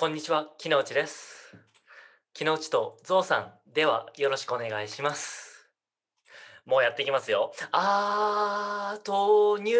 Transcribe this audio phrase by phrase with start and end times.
[0.00, 1.56] こんにちは、木之内です。
[2.32, 5.72] 木之内とゾウさん、ではよろしくお願いします。
[6.64, 7.50] もうやっていきますよ。
[7.72, 9.76] アートニュ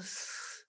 [0.00, 0.66] ース。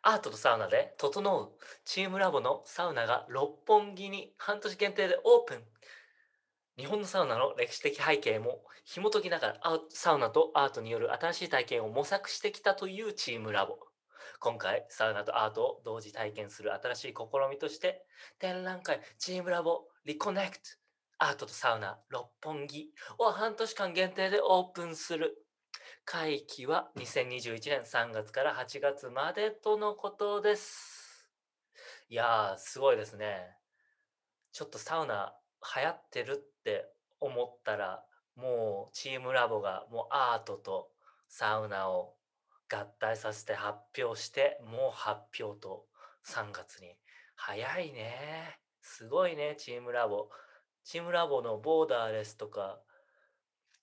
[0.00, 1.50] アートとサウナで整う
[1.84, 5.62] チームラボのサウナが六本木に半年限定でオープン。
[6.78, 13.91] 日本のサウナの歴史的背景も紐解きながらアウサウナとアートによる新しい体験を模索してきたというチームラボ。
[14.40, 17.14] 今回サウナとアートを同時体験する新しい試
[17.50, 18.04] みとして
[18.38, 20.62] 展覧会チームラボリコネクト。
[21.18, 25.46] アートとサウナ六本木を半年間限定でオープンする。
[26.04, 31.28] 会期は2021年3月から8月までとのことです。
[32.08, 33.56] いやーすごいですね。
[34.52, 35.32] ちょっとサウナ
[35.76, 36.86] 流行ってるって
[37.20, 38.04] 思ったら
[38.34, 40.90] もうチームラボがもうアートと
[41.28, 42.14] サウナを
[42.72, 45.86] 合体させて発表してもう発表と
[46.26, 46.96] 3月に。
[47.36, 48.58] 早いね。
[48.80, 50.28] すごいねチームラボ。
[50.84, 52.80] チームラボのボーダーレスとか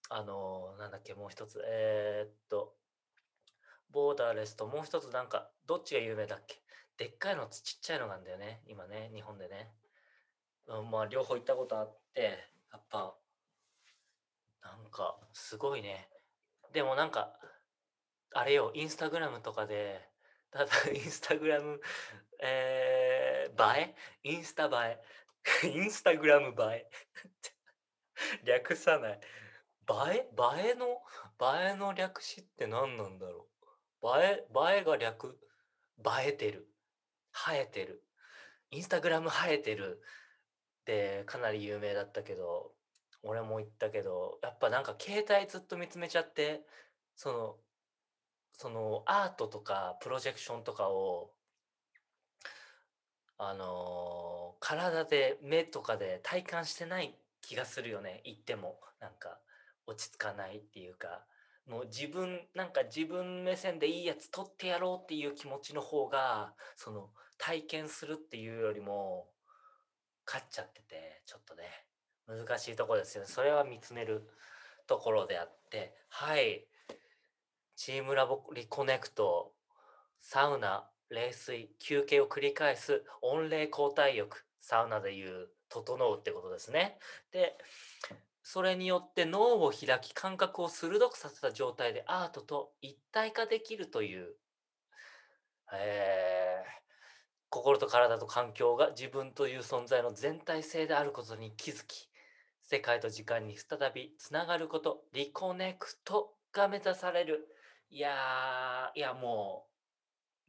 [0.10, 1.62] あのーなんだっけもう一つ。
[1.66, 2.76] えーっと
[3.92, 6.62] ボーダーレスともう一つなんかどっちが有名だっけ？
[6.98, 9.72] でっかいのとちっちゃいのがんだよね今ね日本でね、
[10.68, 12.38] うん、まあ両方行ったことあって
[12.72, 13.16] やっぱ
[14.62, 16.10] なんかすごいね。
[16.72, 17.34] でもなんか
[18.32, 20.08] あれよ、インスタグラムとかで、
[20.52, 21.80] ただインスタグラム、
[22.42, 24.30] えー、映え？
[24.30, 25.00] インスタ映
[25.64, 25.68] え。
[25.68, 26.90] インスタグラム映え。
[28.46, 29.20] 略さない。
[30.14, 30.30] 映え？
[30.66, 31.02] 映えの、
[31.42, 33.50] 映えの略詞って何なんだろ
[34.02, 34.08] う？
[34.22, 35.40] 映え、映えが略、
[36.00, 36.68] 映えてる。
[37.32, 38.04] 生えてる。
[38.72, 40.02] インスタグラム生えてる。
[40.82, 42.74] ってかなり有名だったけど、
[43.22, 46.62] 俺も言ったけど、やっぱなんか携帯ずっと見つめちゃって、
[47.16, 47.60] その、
[48.60, 51.32] そのアートとかプロジェクションとかを
[53.38, 58.22] あの体で目とかで体感してない気がするよね。
[58.26, 59.40] 言ってもなんか
[59.88, 61.24] 落ち着かないっていうか。
[61.68, 69.30] もう自分なんか自分目線でいいやつ撮ってやろうっていう気持ちの方がその体験するっていうよりも
[70.26, 71.64] 勝っちゃっててちょっとね。
[72.28, 73.30] 難しいとこですよね。
[73.30, 74.28] それは見つめる
[74.86, 75.96] ところであって。
[76.10, 76.69] はい。
[77.80, 79.54] チームラボリコネクト、
[80.20, 87.00] サウナ、冷水、休憩を繰り返す温冷交代浴、サウナでいう整うってことですね。
[87.32, 87.58] で、
[88.44, 94.36] それによって脳を開き感覚を鋭くさせた状態でアートと一体化できるという、
[95.74, 96.80] えー
[97.52, 102.10] 心と体と環境が自分という存在の全体性であることに気づき、
[102.62, 107.48] 世界と時間に再びつながること、リコネクトが目指される。
[107.92, 109.68] いや、いやも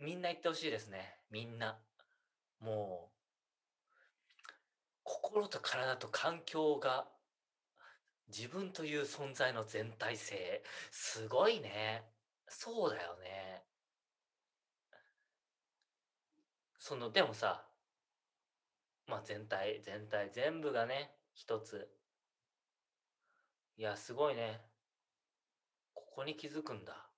[0.01, 1.21] う、みんな言ってほしいですね。
[1.31, 1.79] みんな。
[2.61, 4.41] もう、
[5.03, 7.09] 心と体と環境が
[8.29, 10.63] 自分という存在の全体性。
[10.91, 12.05] すごいね。
[12.49, 13.65] そうだよね。
[16.79, 17.67] その、でもさ、
[19.07, 21.91] まあ全体、全体、全部がね、一つ。
[23.77, 24.61] いや、すごいね。
[25.95, 27.10] ここに気づくんだ。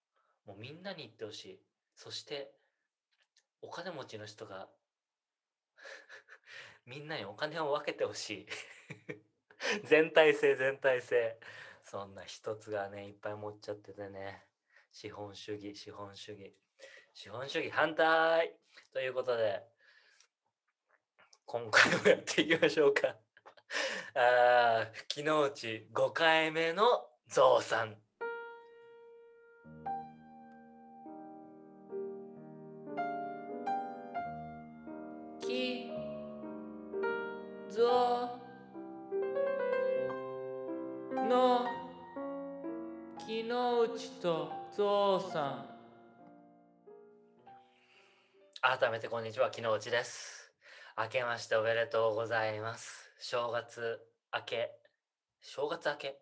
[0.46, 1.60] もうみんなに言ってほしい。
[1.94, 2.52] そして、
[3.60, 4.68] お金持ちの人が、
[6.86, 8.46] みんなにお金を分けてほしい。
[9.84, 11.38] 全体性、全体性。
[11.84, 14.46] そんな一つがね、いっぱい持っちゃっててね。
[14.90, 16.56] 資本主義、資本主義。
[17.14, 18.58] 資本主義反対
[18.92, 19.62] ということで、
[21.44, 23.16] 今回もやっていきましょうか。
[24.14, 26.84] あー昨日うち5回目の
[27.26, 28.01] ゾウ
[49.02, 50.52] てこんにちは木の内です。
[50.96, 53.10] 明けましておめでとうございます。
[53.18, 53.98] 正月
[54.32, 54.70] 明け。
[55.40, 56.18] 正月明け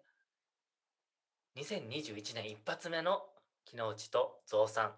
[1.56, 3.20] ？2021年一発目の
[3.66, 4.94] 木の内とゾウさん。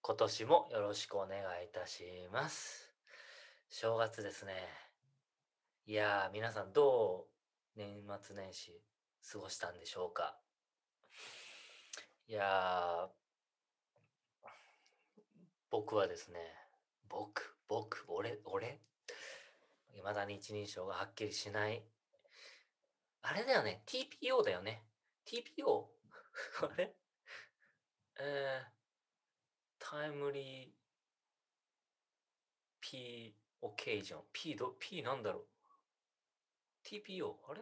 [0.00, 2.90] 今年もよろしくお願いいたします。
[3.68, 4.54] 正月ですね。
[5.86, 7.26] いやー、皆さんど
[7.76, 8.80] う年末年始
[9.30, 10.38] 過ごしたんでしょうか？
[12.28, 13.19] いやー、
[15.70, 16.38] 僕はですね、
[17.08, 18.80] 僕、僕、俺、俺？
[19.94, 21.84] いまだに一人称がはっきりしない。
[23.22, 24.82] あれだよね、TPO だよね。
[25.26, 25.86] TPO?
[26.66, 26.96] あれ？
[28.18, 28.70] えー、
[29.78, 30.70] タイムリー
[32.80, 35.46] P オケージョン P ど P なんだろう
[36.84, 37.60] ？TPO あれ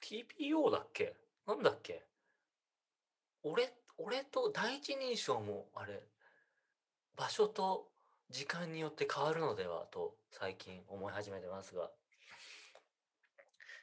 [0.00, 1.14] ？TPO だっけ？
[1.46, 2.06] なんだっけ？
[3.42, 3.83] 俺？
[3.98, 6.02] 俺と第一人称もあれ
[7.16, 7.88] 場所と
[8.30, 11.90] 時間によって変わるのではと最近思い始めてますが。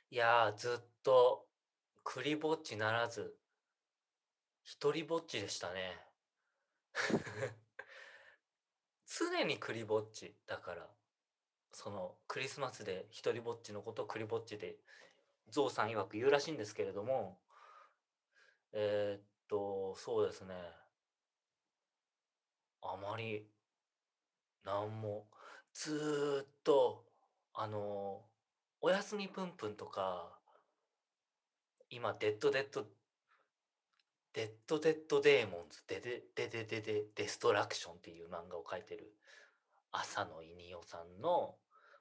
[0.09, 1.45] いやずっと
[2.03, 3.33] クリぼっちならず
[4.63, 5.97] 一人ぼっちでしたね。
[9.07, 10.89] 常にクリぼっちだから
[11.71, 14.77] そのクリスマスで一人ぼっちのことをクリぼっちで
[15.47, 17.41] ゾウさん曰く言うらしいんですけれども
[18.73, 20.55] えーっとそうですね。
[22.81, 23.45] あまり
[24.63, 25.27] なんも
[25.73, 27.03] ずーっと
[27.53, 28.21] あの
[28.79, 30.39] おやすみぷんぷんとか
[31.89, 32.85] 今デッドデッド
[34.33, 39.13] デッドデッドデーモンズデデデデデデデストラクションっていう漫画を描いてる
[39.91, 41.55] 朝野いにおさんの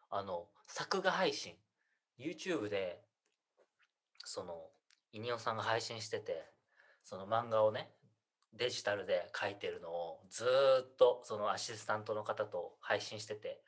[0.09, 1.55] あの作画配信。
[2.17, 3.01] YouTube で
[4.25, 4.71] その
[5.13, 6.60] いにおさんが配信してて。
[7.11, 7.91] その漫画をね
[8.53, 13.61] デジタルで描いてるのをずっとそのアシスタントの方と配信してて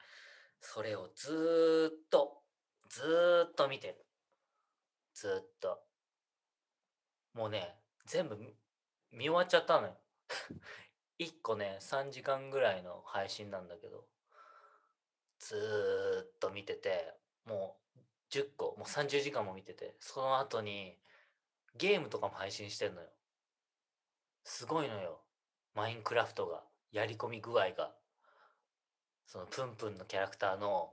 [0.60, 2.38] それをずっと
[2.88, 4.06] ずっと見てる。
[5.14, 5.80] ずっと。
[7.34, 7.74] もうね
[8.06, 8.36] 全部
[9.10, 9.96] 見終わっちゃったのよ。
[11.18, 14.06] 1個ね3時間ぐらいの配信なんだけど
[15.40, 17.12] ずっと見てて
[17.44, 17.98] もう
[18.30, 20.96] 10個もう30時間も見ててその後に
[21.74, 23.08] ゲームとかも配信してんのよ。
[24.44, 25.20] すごいのよ。
[25.74, 27.92] マインクラフトがやり込み具合が。
[29.26, 30.92] そのプンプンのキャラクターの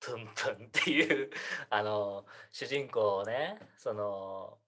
[0.00, 1.30] プンプンっていう
[1.70, 4.58] あの主人公をねその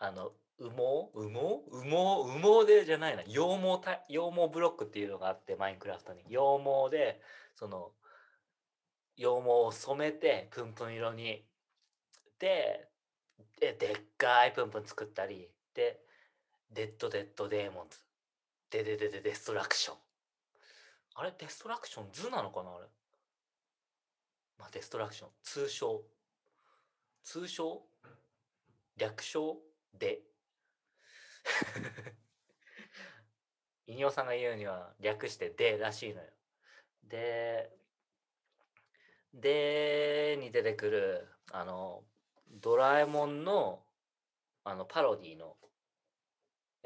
[0.00, 1.10] あの羽毛？
[1.14, 1.40] 羽毛？
[1.70, 2.40] 羽毛？
[2.40, 3.22] 羽毛でじゃないな。
[3.22, 6.24] 羊毛た羊毛ブロックっていうのがあってマインクラフトに。
[6.24, 7.20] 羊毛で
[7.54, 7.92] その
[9.16, 11.46] 羊毛を染めてプンプン色に。
[12.38, 12.88] で
[13.60, 15.50] ででっかいプンプン作ったり。
[15.74, 16.02] で
[16.70, 17.98] デッドデッドデーモンズ
[18.70, 19.96] ででででデストラクション
[21.14, 21.32] あれ？
[21.38, 22.74] デストラクション図なのかな？
[22.74, 22.86] あれ？
[24.58, 26.04] まあデストラクション通称。
[27.22, 27.82] 通称？
[28.96, 29.58] 略称
[29.94, 30.22] で。
[33.86, 36.32] イニオさんが言うには略して「で」らしいのよ。
[37.04, 37.70] で
[39.32, 42.04] 「で」に出てくるあの
[42.48, 43.86] ドラえもんの
[44.64, 45.55] あのパロディの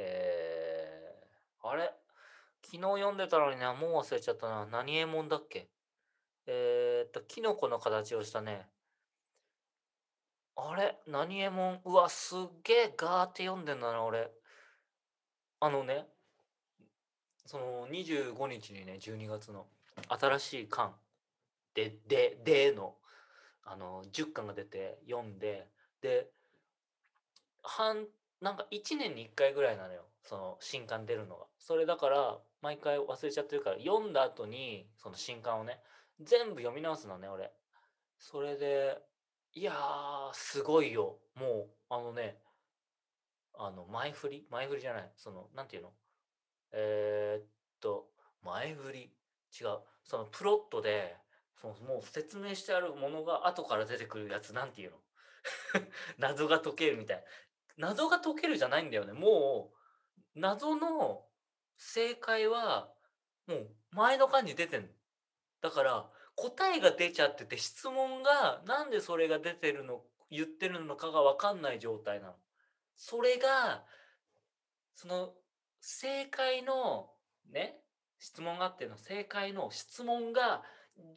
[0.03, 1.93] えー、あれ？
[2.65, 4.67] 昨日読んでたのになもう忘れちゃったな。
[4.67, 5.69] 何えもんだっけ？
[6.47, 8.67] えー、っとキノコの形をしたね。
[10.57, 10.97] あれ？
[11.07, 14.31] 何えもんうわすげえガーって読んでんだな俺。
[15.61, 16.07] あのね
[17.45, 19.67] その25日にね12月の
[20.09, 20.93] 新しい巻。
[21.75, 22.95] でででの
[23.65, 25.69] あの10巻が出て読んで
[26.01, 26.31] で
[27.63, 28.07] 半
[28.41, 31.47] なんか1年に1回ぐらいなのよその新刊出るのが。
[31.59, 35.79] それだから毎回忘れちゃってるから読んだ後にその新刊をね
[36.21, 37.51] 全部読み直すのね俺。
[38.19, 38.99] それで
[39.55, 41.19] いやーすごいよ。
[41.35, 42.37] もうあのね
[43.59, 44.47] あの前振り？
[44.51, 45.11] 前振りじゃない。
[45.17, 45.91] そのなんていうの？
[46.73, 47.47] えー、っ
[47.81, 48.09] と
[48.45, 49.13] 前振り。
[49.61, 49.79] 違う。
[50.05, 51.17] そのプロットで
[51.61, 54.97] そのもう説明してあるものが後から出てくるやつなんていうの？
[56.19, 57.25] 謎が解けるみたい
[57.81, 59.71] 謎が解けるじゃないんだよねも
[60.37, 61.23] う謎の
[61.77, 62.89] 正解は
[63.49, 64.87] もう前の間に出てん
[65.63, 66.07] だから
[66.37, 72.35] 答えが出ちゃってて質問がなんでそれが出てるの言ってるのかが分かんない状態なの。
[72.97, 73.85] それが
[74.95, 75.31] その
[75.81, 77.11] 正解の
[77.51, 77.81] ね
[78.19, 80.63] 質問があっての正解の質問が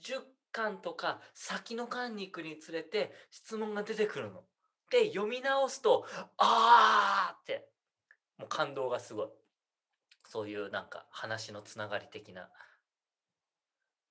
[0.04, 4.44] 10巻とか先の巻に行くにつれて質問が出てくるの。
[4.90, 6.06] で読み直すと
[6.38, 7.68] あーって
[8.38, 9.28] もう感動がすごい。
[10.26, 12.50] そういうなんか話のつながり的な。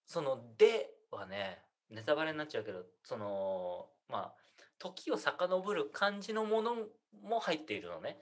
[0.07, 4.43] その「で」はねネタバレになっちゃうけどそのまあ
[4.79, 6.77] 時を遡る感じのもの
[7.23, 8.21] も入っているのね。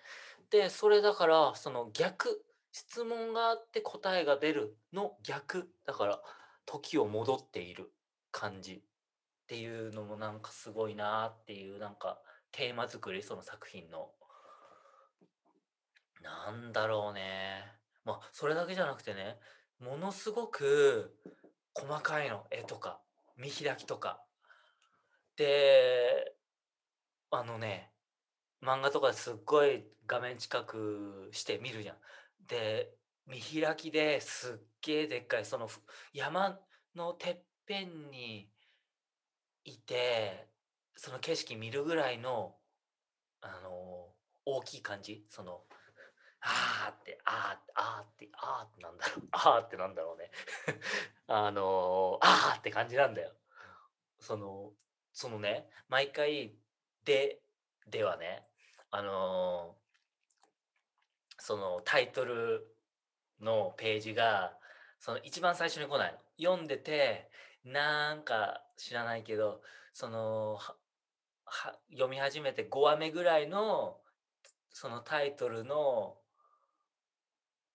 [0.50, 6.22] でそれだからその逆質問があって答えが出るの逆だから
[6.66, 7.92] 時を戻っている
[8.30, 8.82] 感じっ
[9.46, 12.20] ていうのもなんかすごいなっていうなんか
[12.52, 14.10] テーマ作りその作品の。
[16.22, 17.64] なんだろうね。
[18.04, 19.38] まあそれだけじゃなくてね
[19.78, 21.16] ものすごく
[21.74, 23.00] 細かいの絵とか
[23.36, 24.22] 見開きとか。
[25.36, 26.34] で
[27.30, 27.90] あのね
[28.62, 31.96] 漫画とかすっごい画面近くして見るじゃん。
[32.46, 32.92] で、
[33.26, 35.68] 見開きですっげえでっかい、その
[36.12, 36.58] 山
[36.94, 38.50] のてっぺんに
[39.64, 40.49] いて、
[40.96, 42.54] その景色見るぐらいの、
[43.40, 45.64] あの、大きい感じ、その、
[46.42, 50.30] あーって、あーあーって、あーってなんだろう、 あーってなんだろうね。
[51.28, 53.34] あの、あーって感じなんだよ。
[54.18, 54.72] その、
[55.12, 56.56] そのね、毎回、
[57.04, 57.42] で、
[57.86, 58.46] ではね、
[58.90, 59.76] あの、
[61.38, 62.76] そのタイトル
[63.40, 64.56] のページが、
[64.98, 66.18] その一番最初に来ないの。
[66.38, 67.30] 読んでて、
[67.64, 70.58] なんか知らないけど、その、
[71.90, 73.98] 読み始めて5話目ぐらいの、
[74.72, 76.16] そのタイトルの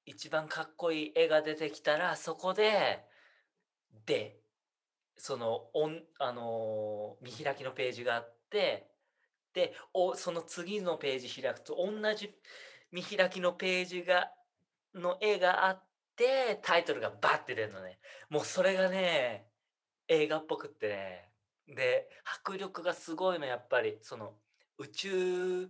[0.06, 3.04] 一番かっこいい絵が出てきたら、そこで、
[4.06, 4.38] で、
[5.18, 8.88] その、おんあの、見開きのページがあって、
[9.54, 12.34] で、おその次のページ開くと同じ
[12.92, 14.32] 見開きのページが
[14.94, 15.84] の絵があっ
[16.16, 18.00] て、タイトルがバッて出るのね。
[18.30, 19.48] もうそれがね、
[20.08, 21.30] 映画っぽくってね。
[21.68, 24.34] で、迫力がすごいのやっぱり、その
[24.78, 25.70] 宇宙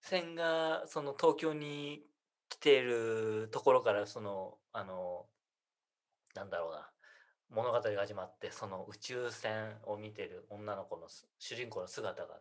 [0.00, 2.04] 船がその東京に
[2.48, 5.26] 来ているところからその、あの、
[6.34, 6.90] なんだろうな、
[7.48, 12.40] 物語が始まって、その宇宙船を見てる女の子の主人公の姿がね、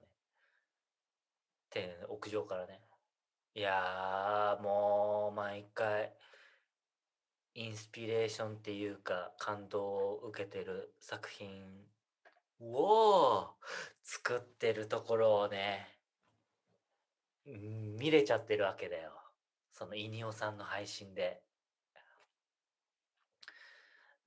[1.70, 2.82] て屋上からね。
[3.56, 6.14] いや、もう毎回
[7.54, 11.86] インスピレーションっていうか、感動を受けてる作品
[12.60, 13.56] を
[14.04, 15.88] 作ってるところをね、
[17.46, 19.12] 見れちゃってるわけだよ。
[19.72, 21.42] そのイニオさんの配信で。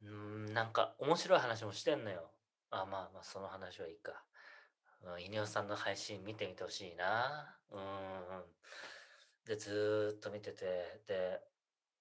[0.03, 2.31] うん、なんか面白い話もしてんのよ。
[2.71, 4.25] あ、まあまあ、その話はいいか。
[5.03, 7.57] うん、イニオさんの配信見てみてほしいな。
[7.71, 7.81] うん。
[9.47, 11.41] で、ずっと見てて、で、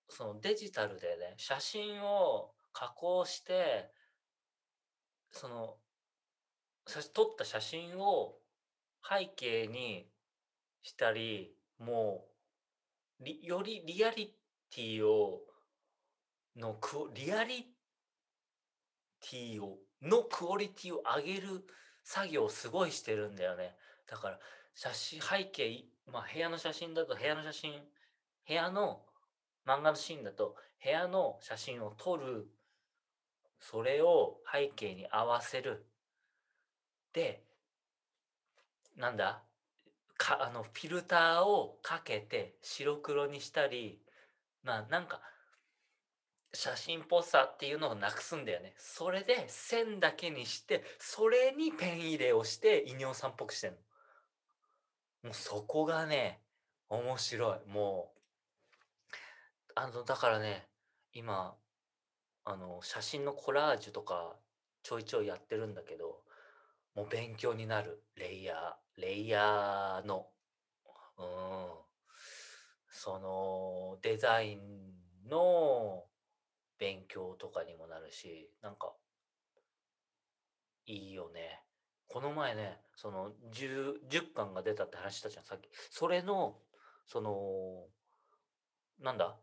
[0.09, 3.91] そのデジタルでね、写真を加工して、
[5.31, 5.77] その、
[7.13, 8.35] 撮った写真を
[9.07, 10.07] 背景に
[10.81, 12.25] したり、も
[13.19, 14.33] う、よりリアリ
[14.69, 15.41] ティを、
[16.55, 17.67] のクオリアリ
[19.21, 21.65] ティをのクオリティを上げる
[22.03, 23.75] 作業をすごいしてるんだよね。
[24.07, 24.39] だから、
[24.73, 27.73] 写真背景、まあ、部屋の写真だと部屋の写真
[28.47, 29.01] 部屋の
[29.65, 32.47] 漫画のシーンだと部屋の写真を撮る、
[33.59, 35.85] それを背景に合わせる。
[37.17, 37.41] で、
[38.95, 39.41] なんだ？
[40.17, 43.99] か、あの、フィルターをかけて白黒にしたり、
[44.63, 45.19] まあなんか、
[46.53, 48.75] 写真っぽさっていうのをなくすんだよね。
[48.77, 53.77] それで線だけにして、それにペン入れをしてイニョンさんっぽくしてんの。
[55.23, 56.39] もうそこがね、
[56.89, 57.69] 面白い。
[57.69, 59.13] もう、
[59.73, 60.67] あの、だからね、
[61.13, 61.55] 今、
[62.45, 64.35] あの、写真のコラージュとか
[64.83, 66.21] ちょいちょいやってるんだけど、
[66.97, 68.03] もう勉強になる。
[68.15, 70.25] レイヤー、レイヤーの、
[71.19, 71.25] うん、
[72.89, 76.05] そのデザインの
[76.79, 78.95] 勉強とかにもなるし、なんか、
[80.87, 81.61] いいよね。
[82.07, 85.69] この前ね、その10、10巻が出たって話したじゃん、さっき。
[85.91, 86.57] それの、
[87.05, 87.85] その、
[88.99, 89.37] なんだ？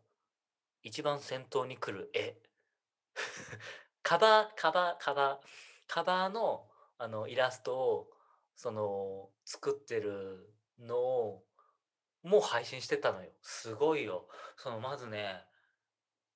[0.83, 2.35] 一番先頭に来る絵。
[4.03, 5.47] カバー、カバー、カバー、
[5.87, 8.07] カバーのあのイラストを、
[8.55, 11.43] その、作ってるのを、
[12.23, 13.29] もう配信してたのよ。
[13.41, 14.27] すごいよ。
[14.57, 15.43] その、まずね、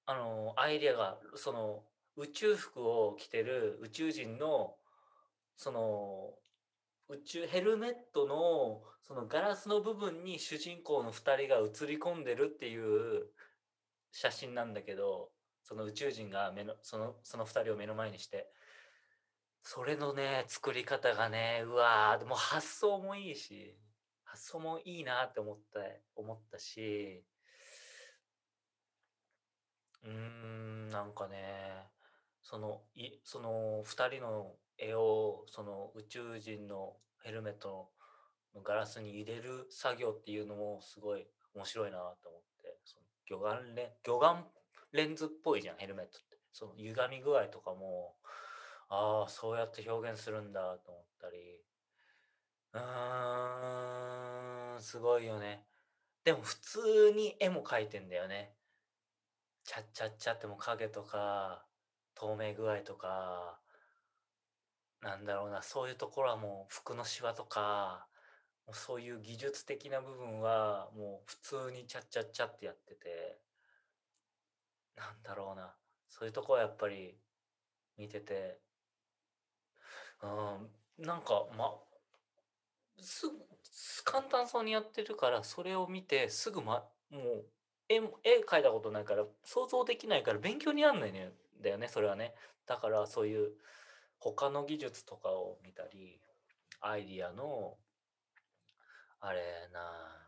[0.05, 1.83] あの、アイデアが、その、
[2.19, 4.75] 宇宙服を着てる宇宙人の
[5.55, 6.33] その
[7.09, 13.27] 宇宙ヘルメットのそのガラスの部分に主人公の2人が映り込んでるっていう
[14.11, 15.29] 写真なんだけど
[15.63, 18.47] その宇宙人が目のそのその2人を目の前にして
[19.63, 23.75] それのね作り方がねうわーでも発想もいいし
[24.23, 25.79] 発想もいいなって思った
[26.15, 27.23] 思ったし。
[30.03, 31.83] うーんなんかね
[32.41, 37.89] そのいその2人の絵をその宇宙人のヘルメット
[38.55, 44.45] のガラスに入れる作業っていうのもすごい面白いなと思ってその魚眼レ魚眼
[44.93, 46.29] レンズっぽいじゃんヘルメットって。
[46.51, 48.15] その歪み具合とかも
[48.89, 51.37] ああそうやって表現するんだと思ったり。
[52.73, 55.65] うーんすごいよね。
[56.23, 58.53] でも普通に絵も描いてんだよね。
[59.63, 61.65] チャッチャッチャっても影とか
[62.15, 63.59] 透明具合とか
[65.01, 68.07] なんだろうな、そういうところはもう服のシワとか、
[68.67, 73.39] もうそういう技術的な部分はもう普通にチャッチャッチャってやってて、
[74.97, 75.73] なんだろうな
[76.09, 77.17] そういうとこはやっぱり
[77.97, 78.59] 見てて
[80.21, 80.27] う
[81.03, 81.05] ん。
[81.05, 81.75] なんかま
[83.01, 83.33] すぐ
[84.03, 87.45] 簡単そうにやってるからそれを見てすぐまもう
[87.87, 91.13] 絵絵描いたことないから想像できないから勉強になんないん
[91.61, 92.33] だよねそれはね。
[92.65, 93.51] だからそういう
[94.19, 96.19] 他の技術とかを見たり
[96.81, 97.77] アイディアの
[99.21, 99.41] あれ
[99.73, 99.79] な、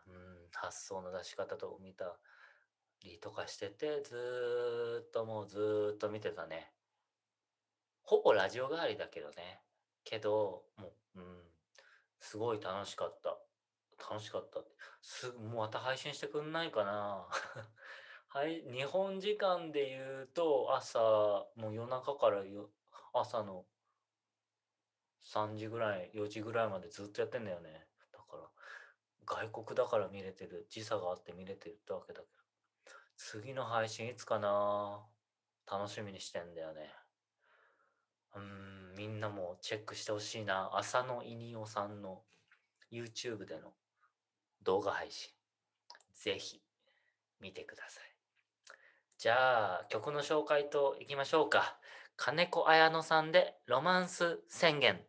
[0.07, 0.13] うん、
[0.53, 2.17] 発想の出し方とか見た
[3.03, 6.71] りとかしててずっともうずっと見てたね。
[8.01, 9.61] ほぼラジオ代わりだけどね。
[10.03, 11.23] けどもう、うん、
[12.19, 13.37] すごい楽しかった。
[14.09, 14.71] 楽しかったって。
[15.01, 17.27] すもうまた配信してくんないかな。
[18.27, 20.99] はい日本時間で言うと朝
[21.55, 22.69] もう夜中からよ
[23.13, 23.65] 朝の
[25.23, 27.87] 3時ぐらい4時ぐらいまでずっとやってんだよね。
[28.11, 28.49] だから
[29.25, 32.41] 外国だから見れてる時差があって見れてるってわけだけど。
[33.17, 35.05] 次の配信いつかな。
[35.71, 36.91] 楽しみにしてんだよね。
[38.35, 40.69] うんみんなもチェックしてほしいな。
[40.73, 42.21] 浅野いにおさんの
[42.91, 43.73] YouTube での
[44.63, 45.31] 動画配信。
[46.13, 46.61] ぜひ
[47.39, 48.03] 見てください。
[49.17, 51.77] じゃあ曲の紹介といきましょうか。
[52.15, 55.01] 金子綾乃さんでロマンス宣言。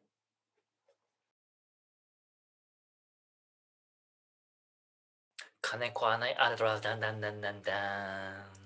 [5.61, 8.62] 金子あないあらだんだんだんだんだん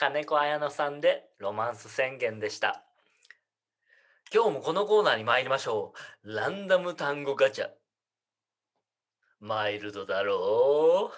[0.00, 2.82] 金子綾乃さんでロマンス宣言でした。
[4.34, 5.92] 今日もこのコーナーに参りましょ
[6.24, 6.34] う。
[6.34, 7.68] ランダム単語ガチャ。
[9.40, 11.12] マイルドだろ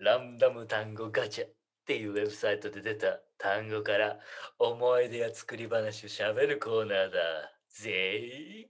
[0.00, 0.02] う？
[0.02, 1.46] ランダム単語ガチャ。
[1.46, 1.50] っ
[1.86, 4.18] ていうウェブサイトで出た単語から
[4.58, 7.20] 思い出や作り話をしゃべるコーナーだ。
[7.70, 8.68] ぜ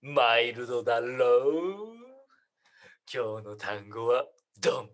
[0.00, 1.96] マイルドだろう？
[3.12, 4.24] 今日の単語は
[4.58, 4.88] ドン。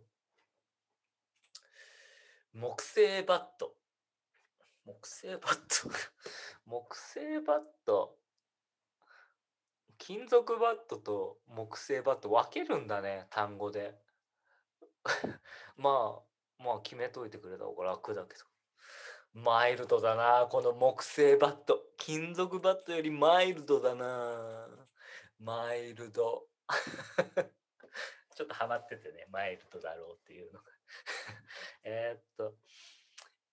[2.54, 3.76] 木製バット。
[4.85, 5.91] 木製バット。
[6.67, 8.19] 木製バット。
[9.99, 13.97] 金属バットと木製バット分けるんだね単語で。
[15.76, 18.45] まあまあ決めといてくれた方が楽だけど。
[19.35, 21.93] マイルドだなこの木製バット。
[21.97, 24.69] 金属バットよりマイルドだな。
[25.39, 26.49] マイルド。
[28.35, 30.73] ちょっとハマっててね、マイルドだろうっていうのが。
[31.85, 32.56] えっと、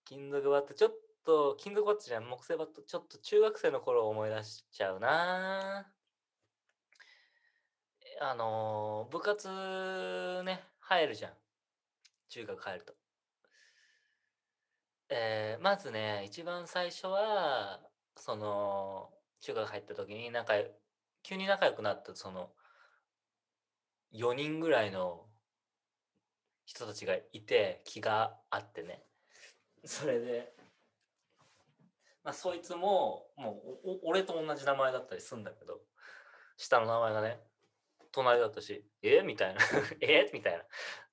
[0.05, 5.87] 金属バット、ちょっと、金属バットじゃん、木製バット、ちょっと中学生の頃を思い出しちゃうな
[8.21, 11.31] あのー、部活ね、入るじゃん。
[12.29, 12.93] 中学入ると。
[15.09, 17.79] えー、まずね、一番最初は、
[18.15, 19.09] その、
[19.41, 20.53] 中学入った時に仲
[21.23, 22.51] 急に仲良くなった、その、
[24.13, 25.25] 4人ぐらいの
[26.65, 29.03] 人たちがいて気があってね
[29.85, 30.53] それで、
[32.29, 35.79] あ、そいつももう俺と同じ名前だったりするんだけど
[36.57, 37.39] 下の名前がね
[38.11, 39.21] 隣だったし「え？
[39.21, 39.61] みたいな
[40.01, 40.29] 「え？
[40.33, 40.65] みたいな。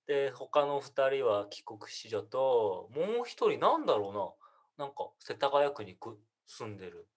[0.07, 4.39] で他の2人は帰国子女ともう1人なんだろ
[4.79, 5.99] うななんか世田谷区に
[6.47, 7.09] 住んでる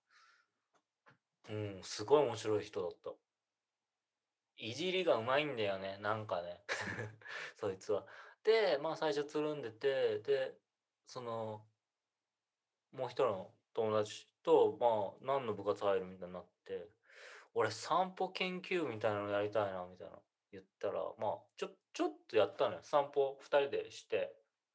[1.50, 3.12] うんすごい面白い人だった。
[4.58, 6.64] いじりがうまいんだよねなんかね
[7.58, 8.06] そいつは。
[8.44, 10.58] でまあ最初つるんでてで
[11.06, 11.66] その
[12.92, 14.88] もう一人の友達とま
[15.32, 16.88] あ何の部活入るみたいになって
[17.56, 20.14] 俺散歩研究みたいなのやりたいなみたいな
[20.52, 22.80] 言ったらまあちょちょっとやったのよ。
[22.84, 24.34] 散歩2人でして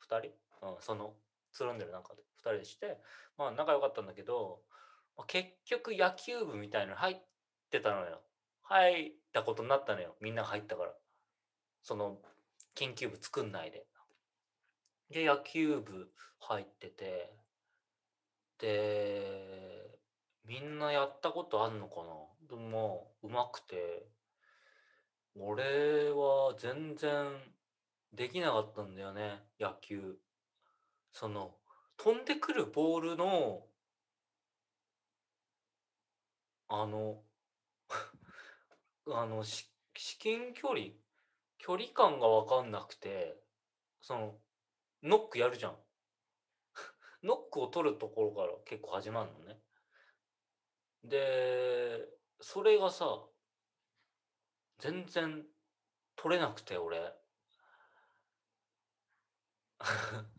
[0.08, 0.20] 2
[0.60, 1.14] 人、うん、その
[1.52, 2.22] つるんでる中で。
[2.44, 2.98] 2人でして
[3.38, 4.60] まあ仲良かったんだけど、
[5.16, 7.16] まあ、結局野球部みたいなの入っ
[7.70, 8.20] てたのよ。
[8.62, 10.16] 入ったことになったのよ。
[10.20, 10.94] みんな入ったから。
[11.82, 12.18] その
[12.74, 13.86] 研究部作んないで。
[15.10, 17.34] で野球部入ってて
[18.58, 19.98] で
[20.44, 22.56] みんなやったことあんのかな？
[22.56, 24.06] でもうまくて。
[25.36, 27.26] 俺は全然
[28.12, 30.16] できなかったんだよね野球。
[31.12, 31.56] その
[31.96, 33.66] 飛んでくるボールの
[36.68, 37.22] あの
[39.12, 39.68] あの、至
[40.18, 40.80] 近距離？
[41.58, 43.36] 距離感が分かんなくて、
[44.00, 44.40] その、
[45.02, 45.83] ノックやるじゃん。
[47.24, 49.58] ノックを取るところから結構始まるのね。
[51.02, 52.06] で、
[52.40, 53.06] それがさ、
[54.78, 55.42] 全然
[56.16, 57.12] 取れなくて俺。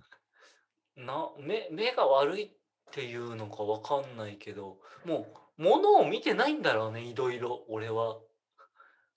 [0.95, 2.51] な、目目が悪いっ
[2.91, 8.19] ていうのか分かんないけど、もう物を見てないんだろうね、いろいろ俺は。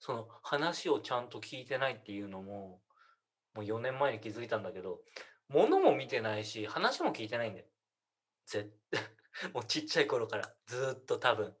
[0.01, 2.81] その話をちゃんと聞いてないっていうのも、
[3.53, 5.01] もう4年前に気づいたんだけど、
[5.49, 7.65] 物も見てないし、話も聞いてないんだよ。
[8.45, 8.69] ぜ
[9.53, 11.55] もうちっちゃい頃からずっと多分。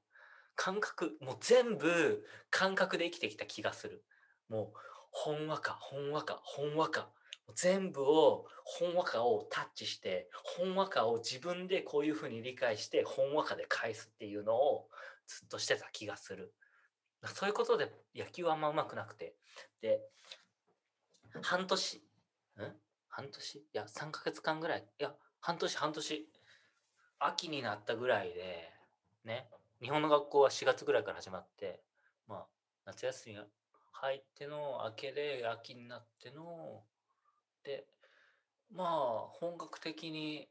[0.55, 4.03] 感覚、もう全部感覚で生きてきた気がする。
[4.49, 4.79] もう、
[5.11, 7.13] ほんわか、ほんわか、ほんわか。
[7.55, 14.89] 全部を、ほんわかをタッチして、ほんわかを自分でこういう風に理解して、ほんわかで返すっていうのを
[15.27, 16.53] ずっとしてた気がする。
[17.27, 19.35] そういうことで野球はあんま上手くなくて。
[19.81, 20.01] で、
[21.41, 22.01] 半年、ん？
[23.09, 23.55] 半年？
[23.57, 24.87] いや、3ヶ月間ぐらい。
[24.99, 26.29] いや、半年、半年。
[27.19, 28.69] 秋になったぐらいで、
[29.25, 29.49] ね、
[29.81, 31.81] 日本の学校は4月ぐらいから始まって、
[32.27, 32.47] まあ、
[32.85, 33.43] 夏休みが
[33.91, 36.83] 入っての明けで秋になっての、
[37.63, 37.85] で、
[38.71, 40.47] まあ、本格的に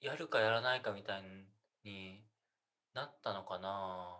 [0.00, 1.22] やるかやらないかみたい
[1.84, 2.22] に
[2.94, 4.16] なったのかな。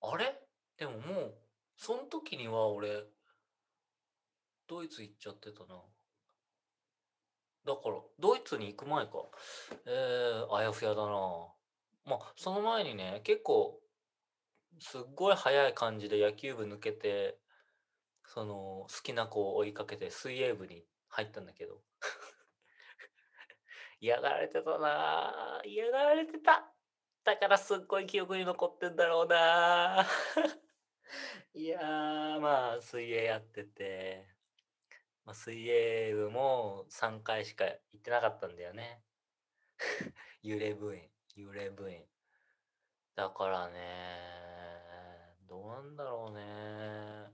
[0.00, 0.40] あれ？
[0.78, 1.34] でももう、
[1.76, 3.04] その時には俺、
[4.68, 5.80] ドイツ行っちゃってたな。
[7.66, 9.12] だから、ドイツに行く前か。
[9.86, 11.48] えー、あやふやだな。
[12.04, 13.80] まあ、その前にね、結構、
[14.78, 17.38] すっごい早い感じで野球部抜けて、
[18.26, 21.80] その、好きな子を追いかけて水泳部に入ったんだけど。
[24.00, 25.62] 嫌がられてたな。
[25.64, 26.70] 嫌がられてた。
[27.24, 30.06] だからすっごい記憶に残ってんだろうな。
[31.54, 31.80] いや、
[32.40, 34.33] まあ、水泳やってて、
[35.24, 39.02] まあ、水泳部も3回しか行ってなかったんだよね。
[40.44, 42.06] 幽霊部員、幽霊部員。
[43.14, 43.78] だからね、
[45.48, 47.32] どうなんだろうね。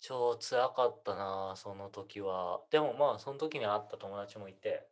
[0.00, 2.60] 超辛かったな、その時は。
[2.70, 4.88] でもまあ、その時に会った友達もいて、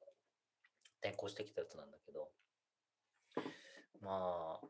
[1.00, 2.30] 転校してきたやつなんだけど。
[4.00, 4.66] まあ、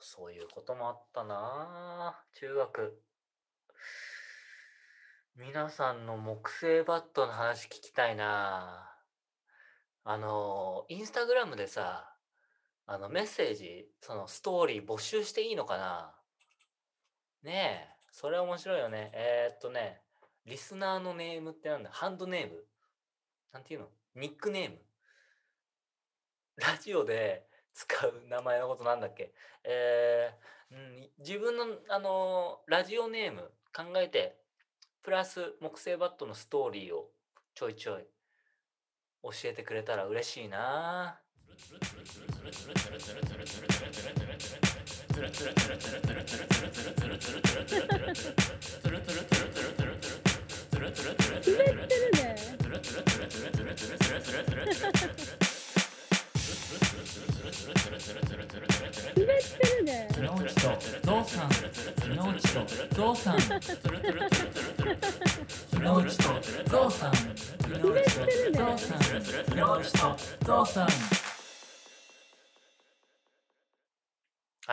[0.00, 3.02] そういうこともあったな中学。
[5.38, 8.90] 皆さんの木製バットの話聞きたいな。
[10.02, 12.10] あの、インスタグラムでさ、
[12.86, 16.14] あの、メッセージ、そのストーリー募集していいのかな？
[17.42, 19.10] ねえ、それ面白いよね。
[19.12, 20.00] えー、っとね、
[20.46, 21.90] リスナーのネームってなんだ？
[21.92, 22.64] ハンドネーム？
[23.52, 23.88] なんていうの？
[24.14, 24.78] ニックネーム？
[26.56, 29.34] ラジオで使う名前のことなんだっけ？
[29.64, 34.38] えー、うん、自分の、あのラジオネーム考えて、
[35.06, 37.06] プラス木製バットのストーリーを
[37.54, 38.02] ちょいちょい
[39.22, 41.20] 教えてくれたら嬉しいな。
[57.66, 57.72] は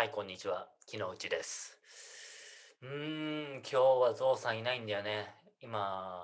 [0.04, 0.28] い、こん？
[0.28, 0.68] にちは。
[0.86, 1.80] 木之内です。
[2.84, 4.60] うーん、今日はゾウさん？
[4.60, 4.86] いないん？
[4.86, 5.34] だよね。
[5.62, 6.22] 今、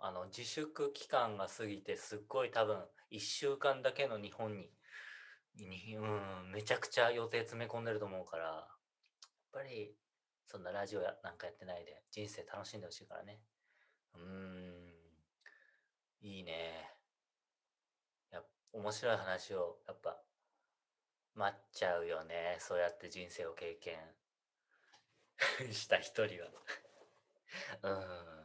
[0.00, 2.78] あの、自粛期間が過ぎて、すっごい多分、
[3.12, 4.70] 1週間だけの日本、に
[5.64, 9.94] うん、めちゃくちゃ予定詰め込んでると思うから、やっぱり、
[10.46, 13.40] そんなラジオやなんかやってないで、人生楽しんでほしいからね。
[14.14, 14.94] うん、
[16.20, 16.90] いいね。
[18.30, 18.42] や
[18.72, 20.20] 面白い話を、やっぱ、
[21.34, 22.56] 待っちゃうよね。
[22.60, 23.96] そうやって人生を経験
[25.72, 26.48] した一人は。
[27.82, 28.38] うん。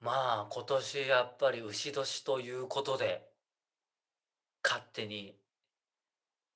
[0.00, 3.31] まあ、今年やっぱり牛年ということで、
[4.62, 5.36] 勝手に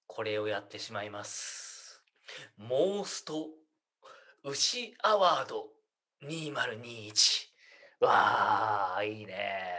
[0.06, 2.02] これをやってしまいます。
[2.56, 3.48] モースト
[4.44, 5.66] 牛アワード
[6.22, 7.48] 2021。
[8.00, 9.76] わあ、いいね。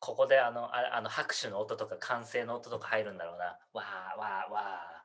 [0.00, 3.58] ここであの、ああの拍手の音とか歓声の音とか入るんだろうな。
[3.72, 5.04] わーわーわ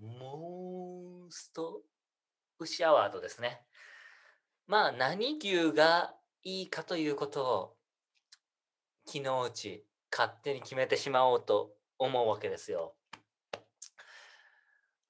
[0.00, 0.06] ー。
[0.20, 1.82] モースト
[2.58, 3.62] 牛アワードですね。
[4.66, 7.76] まあ、何牛がいいかということを、
[9.06, 12.94] 昨日うち勝手に決めてしまおうと思うわけですよ。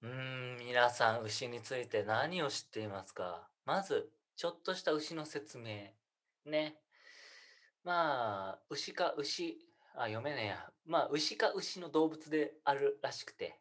[0.02, 3.48] うーん、皆さん牛について何を知っていますか？
[3.64, 5.92] まず、ちょっとした牛の説明。
[6.46, 6.76] ね。
[7.84, 9.58] まあ、牛か牛、
[9.94, 10.70] あ、読めねえや。
[10.86, 13.58] まあ、牛か牛の動物であるらしくて。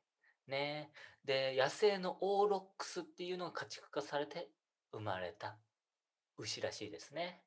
[0.47, 0.91] ね。
[1.25, 4.49] で、野生のオーロックスっていうのが家畜化されて
[4.91, 5.57] 生まれた
[6.37, 7.43] 牛らしいですね。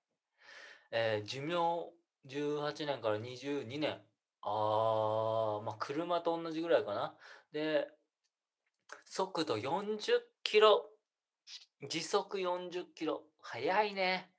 [0.90, 1.92] えー寿命
[2.28, 4.00] 18年から22年。
[4.42, 7.14] あー、まあ、車と同じぐらいかな。
[7.52, 7.88] で、
[9.04, 10.00] 速度40
[10.42, 10.88] キロ。
[11.88, 13.22] 時速40キロ。
[13.40, 14.30] 速いね。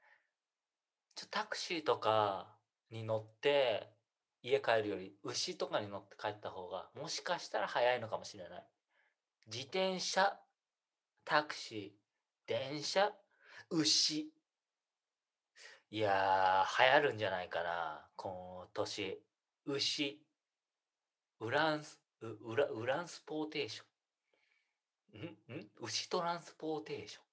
[1.16, 2.58] ちょタクシーとか
[2.90, 3.92] に乗って
[4.42, 8.64] 家帰るより牛とかに乗って帰った方がもしかしたら早いのかもしれない。
[9.48, 10.40] 自転車、
[11.26, 13.12] タクシー、電車、
[13.70, 14.33] 牛。
[15.94, 19.22] いやー、流行るんじゃないかな、今年。
[19.68, 20.20] 牛。
[21.40, 25.54] ウランス、ウラウランスポーテーション。
[25.54, 25.68] んん？
[25.82, 27.24] 牛トランスポーテーション。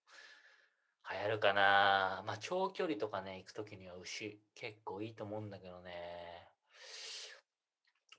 [1.16, 6.52] 流行るかなまあ長距離とかね、行くときには牛結構いいと思うんだけどね。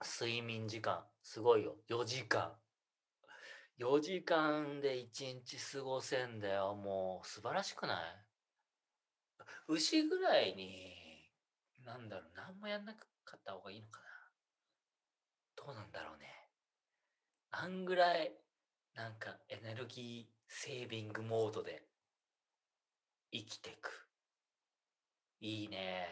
[0.03, 1.75] 睡眠時間、すごいよ。
[1.87, 2.51] 4時間。
[3.77, 6.73] 4時間で1日過ごせんだよ。
[6.73, 8.30] もう素晴らしくない？
[9.67, 10.93] 牛ぐらいに、
[11.85, 13.05] なんだろう、何もやんなか
[13.37, 14.05] った方がいいのかな。
[15.65, 16.27] どうなんだろうね。
[17.51, 18.31] あんぐらい、
[18.95, 21.83] なんかエネルギーセービングモードで
[23.31, 24.07] 生きてく。
[25.39, 26.07] いいね。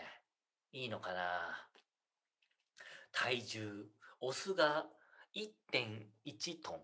[0.71, 1.67] いいのかな。
[3.11, 3.85] 体重、
[4.21, 4.85] オスが
[5.35, 6.81] 1.1トン。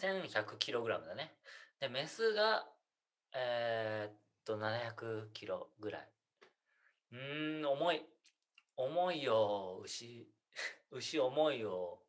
[0.00, 1.36] 1100キログラムだね。
[1.80, 2.66] で、メスが、
[3.34, 6.08] えー、と、700キロぐらい。
[7.12, 8.06] うーん、重い。
[8.76, 10.30] 重いよ、牛。
[10.90, 12.02] 牛重いよ。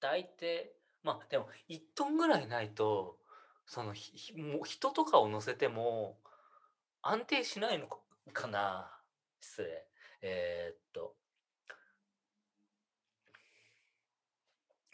[0.00, 3.18] 大抵、まあでも1トンぐらいないと、
[3.66, 6.18] そのひもう人とかを乗せても
[7.00, 7.88] 安定しないの
[8.32, 9.00] かな
[9.40, 9.88] 失礼。
[10.20, 11.16] えーっと、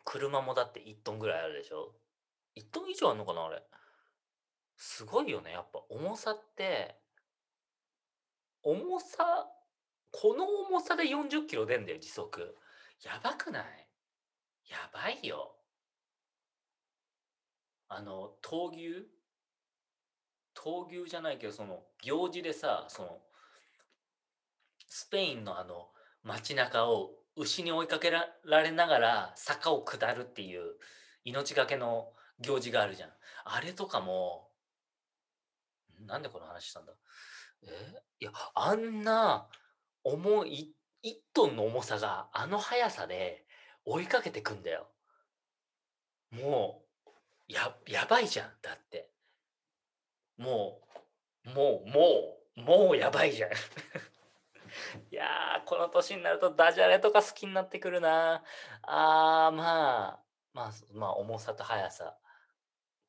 [0.04, 1.94] 車もだって1トンぐらいあるでしょ
[2.56, 3.62] ?1 トン以上あんのかなあれ。
[4.82, 5.52] すごいよね。
[5.52, 6.96] やっぱ重さって、
[8.62, 9.46] 重さ、
[10.10, 12.56] この重さで40キロ出んだよ、時速。
[13.04, 13.64] やばくない？
[14.70, 15.54] やばいよ。
[17.88, 19.06] あの、闘牛？
[20.54, 23.18] 闘牛じゃないけど、その、行事でさ、その、
[24.88, 25.90] スペインのあの、
[26.22, 30.76] 街中を牛に追いかけられながら坂を下るっていう
[31.24, 33.10] 命がけの行事があるじゃん。
[33.44, 34.49] あれとかも、
[36.06, 36.92] なんでこの話したんだ？
[37.62, 38.02] え？
[38.20, 39.48] いや、あんな
[40.04, 43.46] 重い、1トンの重さがあの速さで
[43.84, 44.88] 追いかけてくんだよ。
[46.30, 46.84] も
[47.48, 48.52] う、や、やばいじゃん。
[48.62, 49.10] だって。
[50.36, 50.80] も
[51.46, 53.50] う、もう、もう、もうやばいじゃん。
[55.10, 58.44] いや、この年になるとダジャレとか好きになってくるな。
[58.82, 62.16] あー、まあ、まあ、まあ、重さと速さ。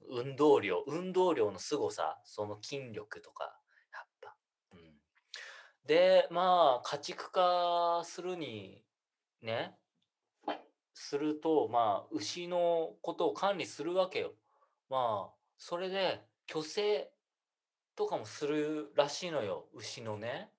[0.10, 3.44] 運動量、運動量の凄さ、その筋力とか、
[3.94, 4.36] やっぱ。
[4.74, 5.02] うん。
[5.86, 8.84] で、まあ、家畜化するに、
[9.42, 9.76] ね、
[10.94, 14.34] すると、まあ、牛のことを管理するわけよ。
[14.90, 17.12] まあ、それで、去勢
[17.96, 20.52] とかもするらしいのよ、牛のね。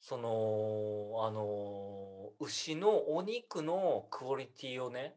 [0.00, 5.16] その、あの、牛のお肉のクオリティをね、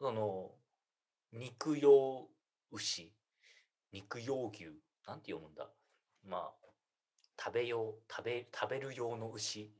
[0.00, 0.52] その、
[1.32, 2.28] 肉用
[2.70, 3.12] 牛、
[3.92, 4.66] 肉用牛、
[5.06, 5.68] なんて読むんだ？
[6.24, 6.52] まあ、
[7.38, 9.70] 食べ用、食べ、食べる用の牛？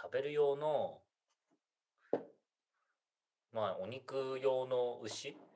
[0.00, 1.00] 食べる用の、
[3.52, 5.36] まあ、お肉用の牛？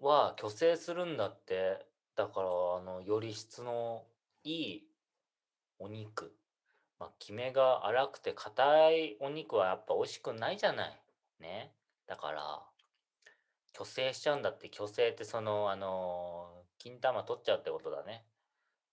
[0.00, 1.86] は去勢するんだって。
[2.16, 2.50] だから、あ
[2.82, 4.04] の、より質の
[4.44, 4.88] いい
[5.78, 6.36] お肉。
[6.98, 11.01] まあ、きめが粗くて硬いお肉はやっぱ美味しくないじゃない。
[11.42, 11.74] ね。
[12.06, 12.62] だから、
[13.74, 18.24] 去勢しちゃうんだって、去勢ってその、あの、金玉取っちゃうってことだね。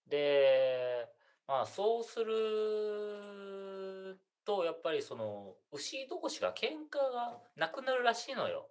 [0.07, 1.07] で、
[1.47, 8.69] まあ、そうすると、やっぱりその、牛同士が喧嘩がなくなるらしいのよ。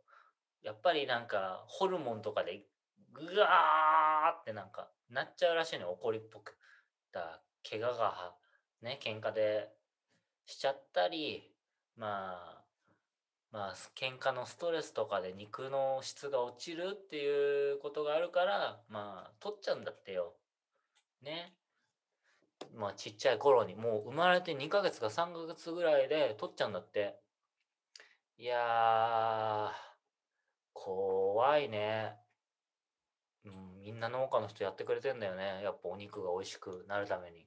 [0.62, 2.64] やっぱりなんか、ホルモンとかで、
[3.12, 6.56] ぐわーってなんか、なっちゃうらしいのよ、怒りっぽく。
[7.12, 8.34] だ怪我が、
[8.82, 9.70] ね、喧嘩で
[10.46, 11.54] しちゃったり、
[11.96, 12.57] まあ、
[13.50, 20.34] まあ、喧嘩のストレスとかで肉の質が落ちるっていうことがあるから、まあ、取っちゃうんだってよ。
[21.22, 21.54] ね。
[22.74, 27.18] まあ、ちっちゃい頃に、もう生まれて2ヶ月か3ヶ月ぐらいで取っちゃうんだって。
[28.36, 29.72] いやー、
[30.74, 32.16] 怖いね。
[33.44, 35.62] うん、みんな農家の人やってくれてんだよね。
[35.62, 37.46] やっぱお肉が美味しくなるために。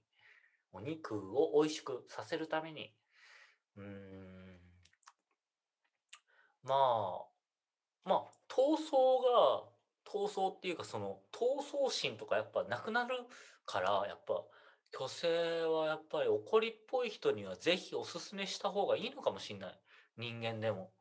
[0.74, 2.92] お肉を美味しくさせるために。
[3.78, 4.41] うーん。
[6.64, 7.26] まあ、
[8.06, 9.70] まあ、闘争が、
[10.06, 13.16] 闘争っていうかその、闘争心とかやっぱなくなる
[13.66, 14.44] から、やっぱ、
[14.94, 19.80] 虚勢はやっぱり怒りっぽい人にはぜひおすすめした方がいいのかもしんない。
[20.18, 20.92] 人間でも。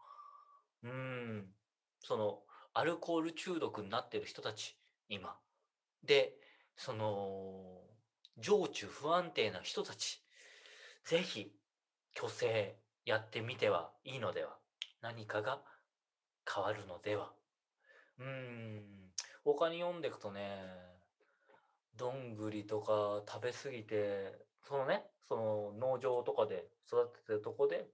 [0.84, 1.54] うん。
[2.00, 2.42] その、
[2.72, 5.36] アルコール中毒になってる人たち、今。
[6.04, 6.36] で、
[6.80, 7.82] その
[8.38, 10.22] 情緒不安定な人たち
[11.04, 11.52] ぜひ
[12.16, 14.56] 虚勢やってみてはいいのでは
[15.02, 15.60] 何かが
[16.52, 17.32] 変わるのでは。
[18.18, 19.10] うーん。
[19.44, 20.40] 他に読んでいくとね
[21.96, 27.86] どんぐりとか食べ過ぎてそのねその農場とかで育ててるとこで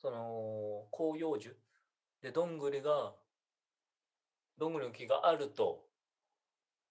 [0.00, 1.56] その広葉樹
[2.22, 3.12] でどんぐりが
[4.58, 5.82] どんぐりの木があると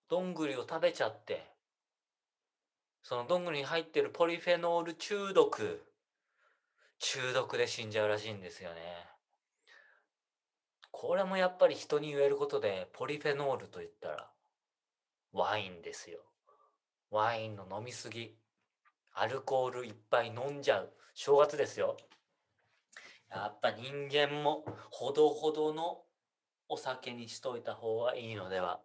[0.09, 1.43] どんぐりを食べちゃって
[3.01, 5.81] そのどんぐりに入ってるポリフェノール中毒
[6.99, 9.12] 中毒で死んじゃうらしいんですよね。
[11.03, 14.29] これもやっぱり人に言えることでポリフェノールと言ったら
[15.33, 16.19] ワインですよ。
[17.11, 18.37] ワインの飲みすぎ。
[19.13, 20.93] アルコールいっぱい飲んじゃう。
[21.13, 21.97] 正月ですよ。
[23.29, 26.03] やっぱ人間もほどほどの
[26.69, 28.79] お酒にしといた方がいいのでは。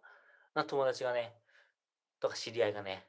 [0.55, 1.35] な友達がね
[2.19, 3.07] とか知り合いがね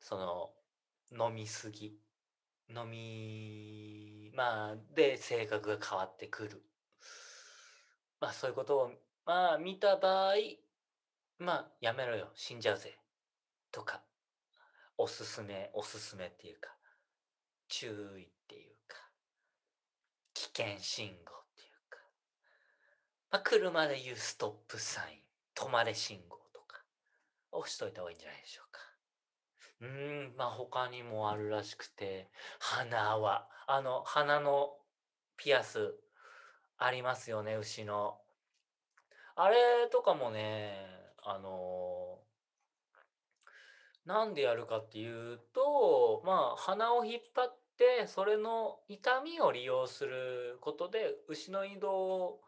[0.00, 1.96] その飲みすぎ。
[2.68, 6.64] 飲みまあで性格が変わってくる。
[8.20, 8.90] まあそういうことを
[9.26, 10.34] まあ見た場合
[11.38, 12.98] まあやめろよ死んじゃうぜ
[13.70, 14.02] とか
[14.96, 16.70] おすすめおすすめっていうか
[17.68, 17.86] 注
[18.18, 18.96] 意っていうか
[20.34, 21.14] 危険信号っ
[21.56, 21.98] ていうか、
[23.30, 25.18] まあ、車で言うストップサイン
[25.54, 26.82] 止まれ信号とか
[27.52, 28.80] 押しといた方がいいんじゃないでしょうか。
[29.80, 32.28] うんまあ他にもあるらしくて
[32.58, 34.70] 鼻はあの鼻の
[35.36, 35.94] ピアス
[36.78, 38.18] ありますよね牛の
[39.34, 39.56] あれ
[39.90, 40.74] とかもね
[41.24, 42.18] あの
[44.06, 52.40] なんでやるかっていうとまあ鼻を引っ張ってそれの痛みを利用することで牛の移動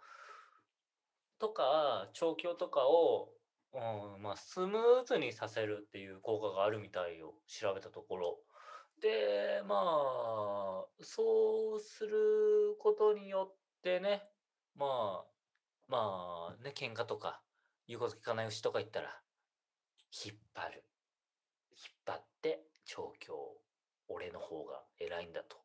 [1.39, 3.29] とか調教とかを、
[3.75, 8.39] うんまあ、スムーズにさせるっていう効果があるみたいよ調べたところ。
[9.01, 14.23] でまあそうすることによってでね
[14.77, 15.25] まあ
[15.89, 17.41] まあね喧嘩とか
[17.89, 19.09] 言うこと聞かない牛とか言ったら
[20.25, 20.85] 引っ張る。
[21.73, 23.35] 引っ張って調教
[24.09, 25.57] 俺の方が偉いんだと。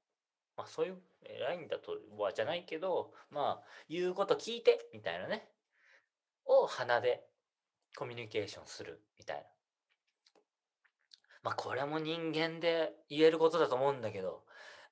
[0.56, 5.50] まあそういう偉いんだとはじゃないけどまあ言うこと聞いてみたいなね。
[6.46, 7.26] を鼻で
[7.98, 9.44] コミュニケーションするみたいな。
[11.44, 14.44] まあこれも人間で言えることだと思うんだけど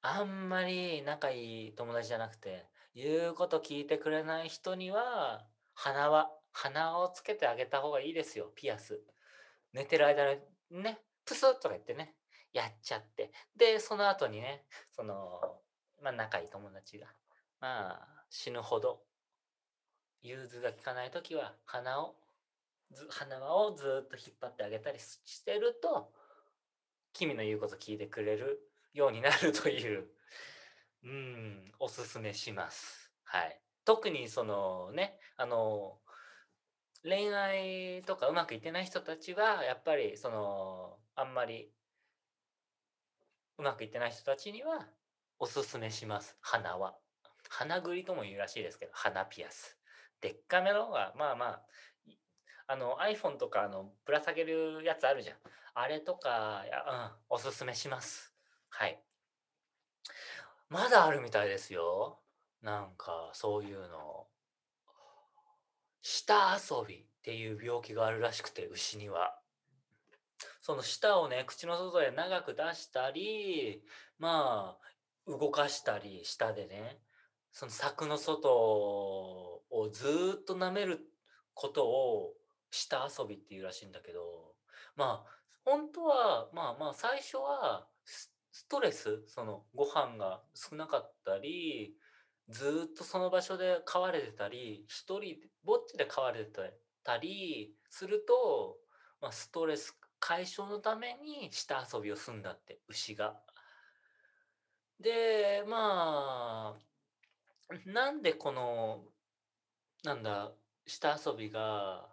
[0.02, 9.02] あんまり仲いい友達じゃなくて言うこと聞いてくれない人には鼻は鼻をつけてあげた方がいいですよピアス。
[9.74, 10.36] 寝てる間
[10.70, 12.16] にねプスッとか言ってね
[12.54, 13.32] やっちゃって。
[13.56, 15.16] でその後にねその
[16.02, 17.08] まあ仲いい友達が
[17.60, 19.02] まあ死ぬほど
[20.22, 22.16] 融通が利かない時は鼻を
[23.10, 26.12] 鼻輪をずっと引っ張ってあげたりしてると
[27.12, 28.60] 君の言うこと聞いてくれる
[28.94, 30.06] ようになるという。
[31.04, 31.72] うん。
[31.80, 33.12] おすすめします。
[33.24, 33.60] はい。
[33.86, 35.98] 特にそのねあの
[37.04, 41.70] 恋愛とかうまくいってない人たちはやっぱりそのあんまり
[43.58, 44.88] うまくいってない人たちには
[45.40, 46.38] おすすめします。
[46.42, 46.96] 鼻は。
[47.50, 49.78] 鼻ぐりとも言うらしいですけど鼻ピアス。
[50.22, 51.62] でっかめの方がまあまあ
[52.68, 55.36] あの iPhone とかあのぶら下げるやつあるじゃん。
[55.76, 56.64] あれとか、
[57.30, 58.34] うん、おすすめします。
[58.70, 59.04] はい。
[60.70, 62.20] まだあるみたいですよ。
[62.62, 64.28] なんかそういうの。
[66.02, 69.40] 舌遊びっていう病気があるらしくて牛には。
[70.62, 73.84] その舌をね口の外で長く出したり
[74.18, 77.00] まあ動かしたり舌でね。
[77.52, 81.00] その柵の外をずっと舐める
[81.54, 82.34] ことを
[82.72, 84.56] 舌遊びっていうらしいんだけど
[84.96, 87.88] まあ本当はまあまあ最初は
[88.54, 89.24] ストレス？
[89.28, 91.96] そのご飯が少なかったり
[92.50, 96.74] ずっとその場所で飼われてたり一人ぼっちで飼われて
[97.04, 98.78] たりすると、
[99.22, 103.36] まあ、ストレス解消のために舌遊びをすんだって牛が。
[105.00, 109.04] でまあなんでこの
[110.04, 110.52] なんだ
[110.86, 112.08] 舌遊びが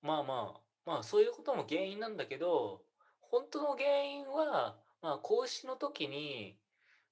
[0.00, 2.80] まあまあまあそういうことも原因なんだけど
[3.20, 6.58] 本当の原因はまあ子牛の時に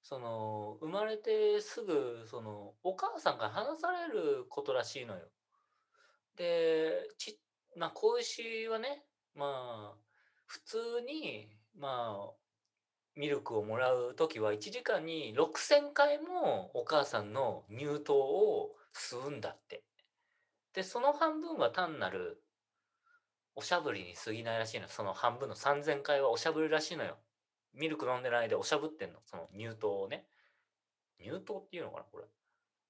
[0.03, 5.29] その生まれてすぐそのお母さんから離されることらしいのよ。
[6.37, 7.41] でち
[7.77, 9.99] まあ子牛はねまあ
[10.47, 12.35] 普通にまあ
[13.17, 19.83] ミルクをもらう時は1時間に6,000回もお母さんの乳糖を吸うんだって。
[20.75, 22.43] でその半分は単なる
[23.55, 27.17] おしゃぶりに過ぎないらしいのその半分の3000回はおしゃぶりらしいのよ
[27.77, 29.21] ミルク飲んでないでおしゃぶってんの？
[29.25, 30.27] その乳糖をね。
[31.23, 32.25] 乳糖っていうのかなこれ。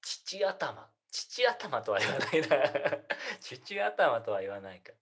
[0.01, 0.91] 父頭。
[1.11, 2.49] 父頭とは言わないな。
[3.41, 4.93] 父頭とは言わないか。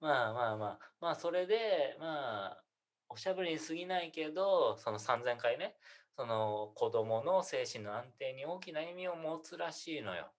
[0.00, 0.90] まあまあまあ。
[1.00, 2.64] まあそれでまあ
[3.08, 5.76] おしゃぶりに過ぎないけどその3000回ね。
[6.16, 10.32] その子供の精神の安定に大きな意味を持つらしいのよ。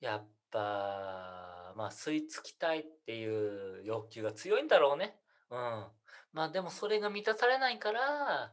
[0.00, 5.18] やっぱまあ吸い付きたいっていう欲求が強いんだろうね。
[5.50, 5.86] うん。
[6.32, 8.52] まあでもそれが満たされないから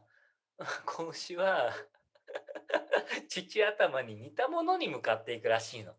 [0.86, 1.72] 今週は
[3.28, 5.94] 父頭に似たものに向かっていくらしいの。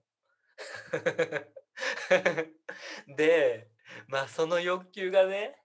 [3.15, 3.69] で
[4.07, 5.61] まあその欲求がね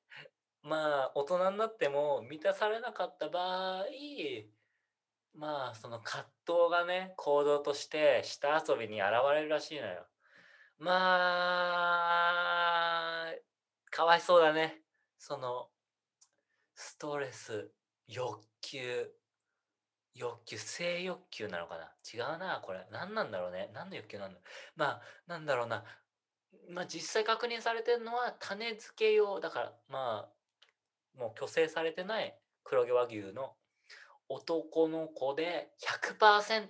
[0.62, 3.84] まあ大人になっても満たされなかった場合
[5.34, 10.06] まあその葛藤がね行動として下遊びに現れるらしいのよ。
[10.78, 10.92] ま
[13.28, 13.34] あ
[13.90, 14.82] かわいそうだね。
[15.18, 15.70] その
[16.74, 17.70] ストレス
[18.08, 19.10] 欲求。
[20.14, 21.90] 欲求性欲求なのかな？
[22.12, 22.86] 違うなこれ。
[22.90, 23.70] 何なんだろうね？
[23.72, 24.40] 何の欲求なんだ？
[24.76, 25.84] まあなんだろうな。
[26.68, 29.40] まあ実際確認されてるのは種付け用。
[29.40, 30.28] だからま
[31.16, 33.56] あもう虚勢されてない黒毛和牛の
[34.28, 35.70] 男の子で
[36.18, 36.66] 100%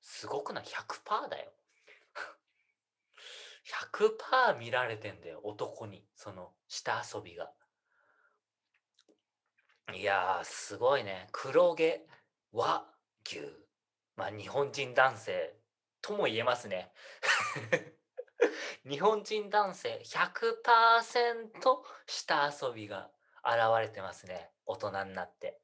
[0.00, 1.52] すごくない？100%だよ。
[3.92, 6.06] 100%見られてんだよ男に。
[6.16, 7.52] その下遊びが。
[9.90, 11.28] いやーすごいね。
[11.32, 12.06] 黒毛
[12.52, 12.86] 和
[13.26, 13.40] 牛。
[14.16, 15.56] まあ日本人男性
[16.00, 16.92] とも言えますね。
[18.88, 23.10] 日本人男性100%下遊びが
[23.44, 24.50] 現れてますね。
[24.66, 25.60] 大人になって。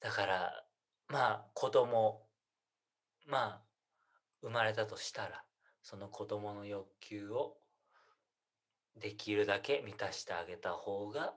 [0.00, 0.64] だから
[1.08, 2.26] まあ子供
[3.26, 3.62] まあ
[4.42, 5.44] 生まれたとしたら
[5.82, 7.58] その子供の欲求を
[8.96, 11.34] できるだけ満たしてあげた方が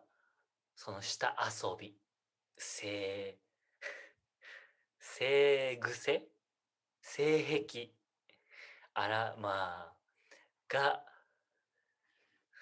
[0.76, 1.96] その下遊び。
[2.58, 3.38] 性
[5.00, 6.28] 性 癖？
[7.02, 7.92] 性癖？
[8.94, 9.94] あらまあ
[10.68, 11.04] が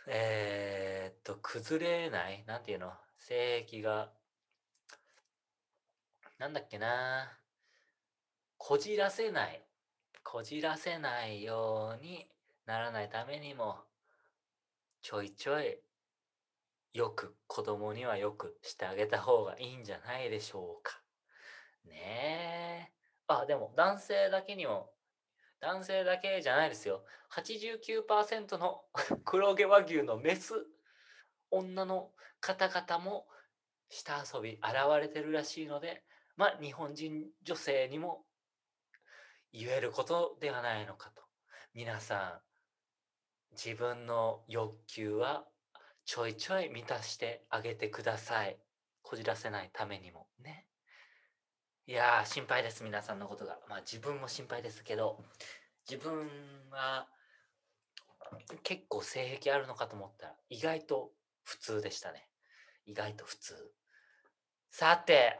[0.07, 2.43] えー、っと崩れない？
[2.45, 2.93] なんていうの？
[3.17, 4.11] 性癖が。
[6.39, 7.37] なんだっけな。
[8.57, 9.63] こじらせない。
[10.23, 12.27] こじらせないように
[12.65, 13.79] ならないためにも
[15.01, 15.77] ちょいちょい
[16.93, 21.01] よく子供にはよくしてあげた方がいいんじゃないでしょうか。
[21.85, 22.91] ねえ。
[23.27, 24.91] あ、でも男性だけにも、
[25.61, 27.05] 男性だけじゃないですよ。
[27.33, 28.83] 89%の
[29.23, 30.65] 黒毛和牛のメス、
[31.49, 33.27] 女の方々も
[33.89, 34.61] 下遊び現
[34.99, 36.03] れてるらしいので、
[36.35, 38.25] まあ日本人女性にも
[39.53, 41.23] 言えることではないのかと。
[41.73, 42.41] 皆さ
[43.51, 45.45] ん、自分の欲求は
[46.11, 48.57] ちょいちょい満たしてあげてください。
[49.01, 50.65] こじらせないためにもね。
[51.87, 53.57] いやー、心配です、皆さんのことが。
[53.69, 55.23] まあ自分も心配ですけど、
[55.89, 56.27] 自分
[56.69, 57.07] は
[58.61, 61.11] 結構性癖あるのかと思ったら、意外と
[61.43, 62.27] 普通でしたね。
[62.85, 63.71] 意外と普通。
[64.69, 65.39] さて、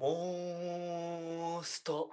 [0.00, 2.08] モースト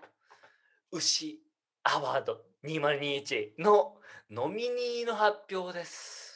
[0.91, 1.39] 牛
[1.83, 3.95] アワード2021の
[4.29, 6.28] ノミニーの発表です。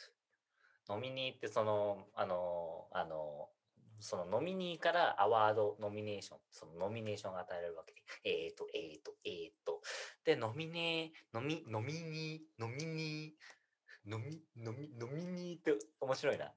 [0.88, 3.50] nominee ってその、あの、あの、
[4.00, 9.80] そのノミニーからアワード、ノミネーション、そのノミネーションが与えられるわけで、 えーと、えーと、えーと。
[10.24, 16.54] で、ノミネー、ノミ、 nominee、nominee、ノミ、ノミ、 nominee って面白いな。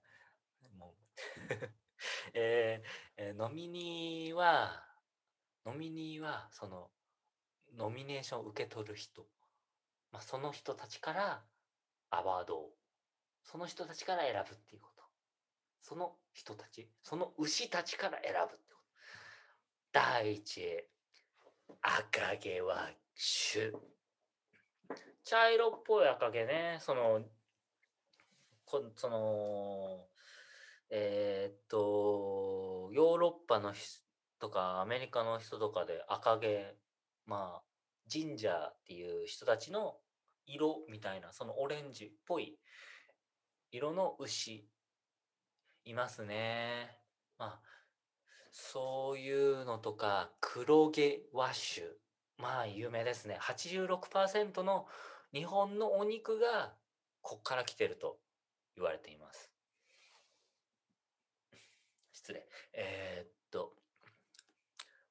[0.75, 0.95] もう
[2.33, 4.85] えーえー nominee は、
[5.65, 6.91] nominee は、その、
[7.73, 9.29] ノミネーションを受け取る人、
[10.11, 11.47] まあ、その人たちから
[12.09, 12.76] アワードを、
[13.49, 15.03] その人たちから選ぶっていうこと。
[15.81, 18.89] その人たち、その牛たちから選ぶってこと。
[19.93, 20.83] 第一位、
[21.81, 23.71] 赤毛は種。
[25.23, 27.21] 茶色っぽい赤毛ね、その、
[28.65, 30.09] こその、
[30.89, 34.01] えーっと、ヨーロッパの人
[34.39, 36.75] とかアメリカの人とかで赤毛、
[37.25, 37.63] まあ、
[38.07, 39.95] ジンジャーっていう人たちの
[40.45, 42.59] 色みたいな、そのオレンジっぽい
[43.71, 44.67] 色の牛、
[45.85, 46.99] いますね。
[47.37, 47.61] まあ、
[48.51, 51.87] そういうのとか、黒毛和種。
[52.37, 53.37] まあ、有名ですね。
[53.41, 54.87] 86%の
[55.33, 56.73] 日本のお肉が
[57.21, 58.19] こっから来てると
[58.75, 59.51] 言われています。
[62.13, 62.47] 失礼。
[62.73, 63.73] えーっと、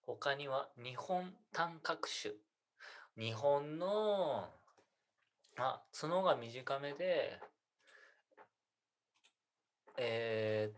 [0.02, 2.34] 他には日本単角種。
[3.16, 4.50] 日本の
[5.57, 7.40] まあ、角が短めで、
[9.99, 10.76] えー、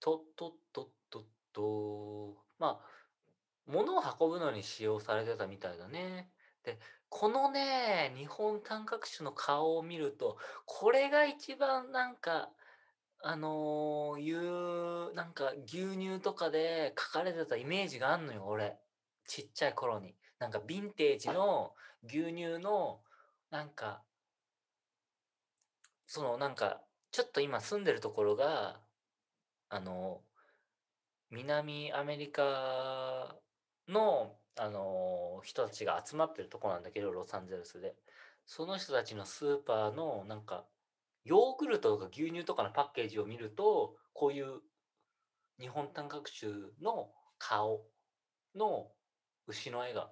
[0.00, 2.86] とっとっとっとと、まあ、
[3.66, 6.28] 物を運ぶのに使用されてたみたいだね。
[6.64, 12.50] で、このね、日本短角種の顔を見ると、これが一番なんか、
[13.24, 18.78] あのー、いう、なんか牛乳とかで書かれてたイメージがあんのよ、俺。
[19.26, 20.14] ちっちゃい頃に。
[20.38, 21.72] なんかヴィンテージの
[22.04, 23.00] 牛乳の、
[23.50, 24.02] なんか、
[26.06, 26.82] そのなんか、
[27.12, 28.80] ちょっと今住んでるところが、
[29.68, 30.22] あの、
[31.30, 33.36] 南アメリカ
[33.86, 37.94] の、あの、人たちが集まってるとこなんだけど、ロサンゼルスで。
[38.46, 40.64] その人たちのスーパーの、なんか、
[41.24, 44.60] ヨーグルトとか牛乳とかのパッケージを見ると、こういう
[45.60, 46.50] 日本短角種
[46.80, 47.84] の顔
[48.54, 48.90] の
[49.46, 50.10] 牛の絵が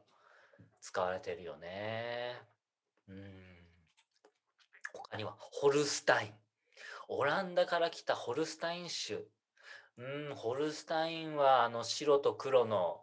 [0.81, 2.37] 使われてるよね。
[3.09, 3.57] うん。
[4.93, 6.40] 他には、ホルスタイン。
[7.13, 9.19] オランダから来たホルスタイン種。
[9.99, 13.01] うん、ホルスタインはあの白と黒の、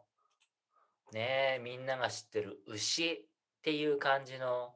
[1.12, 3.18] ね、みんなが知ってる牛っ
[3.64, 4.74] ていう感じの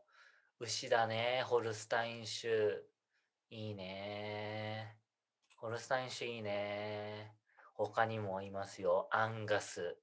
[0.59, 1.43] 牛だね。
[1.45, 2.51] ホルスタイン種。
[3.49, 4.97] いいね。
[5.55, 7.31] ホルスタイン種いいね。
[7.73, 9.07] 他にもいますよ。
[9.11, 9.97] アンガス。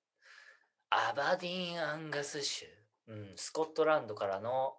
[0.89, 2.71] アバディーン・アンガス種。
[3.09, 4.79] うん、スコットランドからの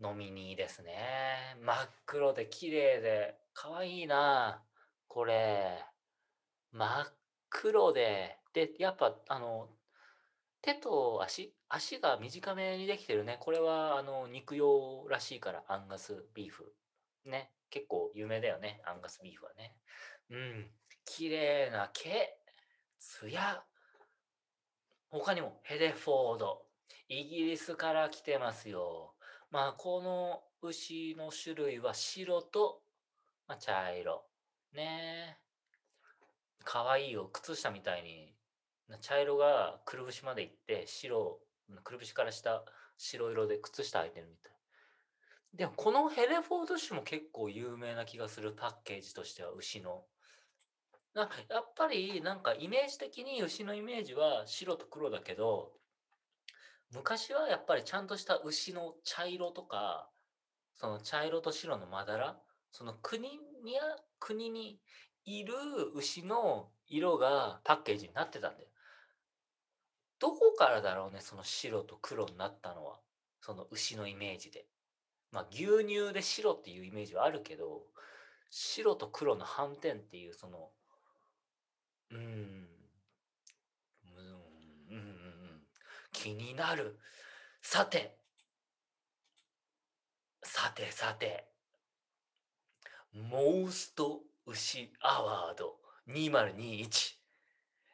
[0.00, 1.56] ノミニーですね。
[1.60, 4.62] 真っ黒で綺麗で、可愛いいな。
[5.08, 5.84] これ。
[6.72, 7.06] 真っ
[7.48, 8.38] 黒で。
[8.52, 9.68] で、やっぱ、あの、
[10.60, 13.38] 手と足、足が短めにできてるね。
[13.40, 16.74] これは、あの、肉用らしいから、アンガスビーフ。
[17.24, 17.52] ね。
[17.70, 18.80] 結構有名だよね。
[18.84, 19.76] アンガスビーフはね。
[20.30, 20.70] うん。
[21.04, 22.36] 綺麗な毛。
[22.98, 23.62] ツヤ。
[25.10, 26.66] 他にもヘレフォード。
[27.08, 29.14] イギリスから来てますよ。
[29.50, 32.83] まあ、この牛の種類は白と、
[33.46, 34.24] まあ、茶色。
[34.72, 35.36] ね
[36.60, 36.64] え。
[36.64, 37.28] かわいいよ。
[37.32, 38.34] 靴下みたいに。
[39.00, 41.40] 茶色がくるぶしまで行って、白、
[41.82, 42.64] くるぶしから下、
[42.96, 44.52] 白色で靴下履いてるみたい。
[45.54, 48.52] でも、このヘレフォード種も結構有名な気がする。
[48.52, 50.04] パッケージとしては、牛の。
[51.14, 55.70] なやっぱりなんかイメージ的に牛のイメージは白と黒だけど
[56.92, 60.10] 昔はやっぱりちゃんとした牛の茶色とか
[60.74, 62.36] その茶色と白のまだら
[62.74, 63.38] その国に
[64.18, 64.80] 国に
[65.24, 65.54] いる
[65.94, 68.68] 牛の色がパッケージになってたんだよ。
[70.18, 72.98] どこからだろうねその白と黒になったのは
[73.40, 74.66] その牛のイメージで。
[75.30, 77.82] まあ牛乳で白っていうイメージはあるけど
[78.50, 80.70] 白と黒の斑点っていうその。
[82.10, 82.22] うん、う
[84.90, 85.62] ん、うん。
[86.12, 86.98] 気になる。
[87.62, 88.18] さて。
[90.42, 91.53] さてさて。
[93.14, 95.76] モースト牛アワード
[96.08, 97.14] 2021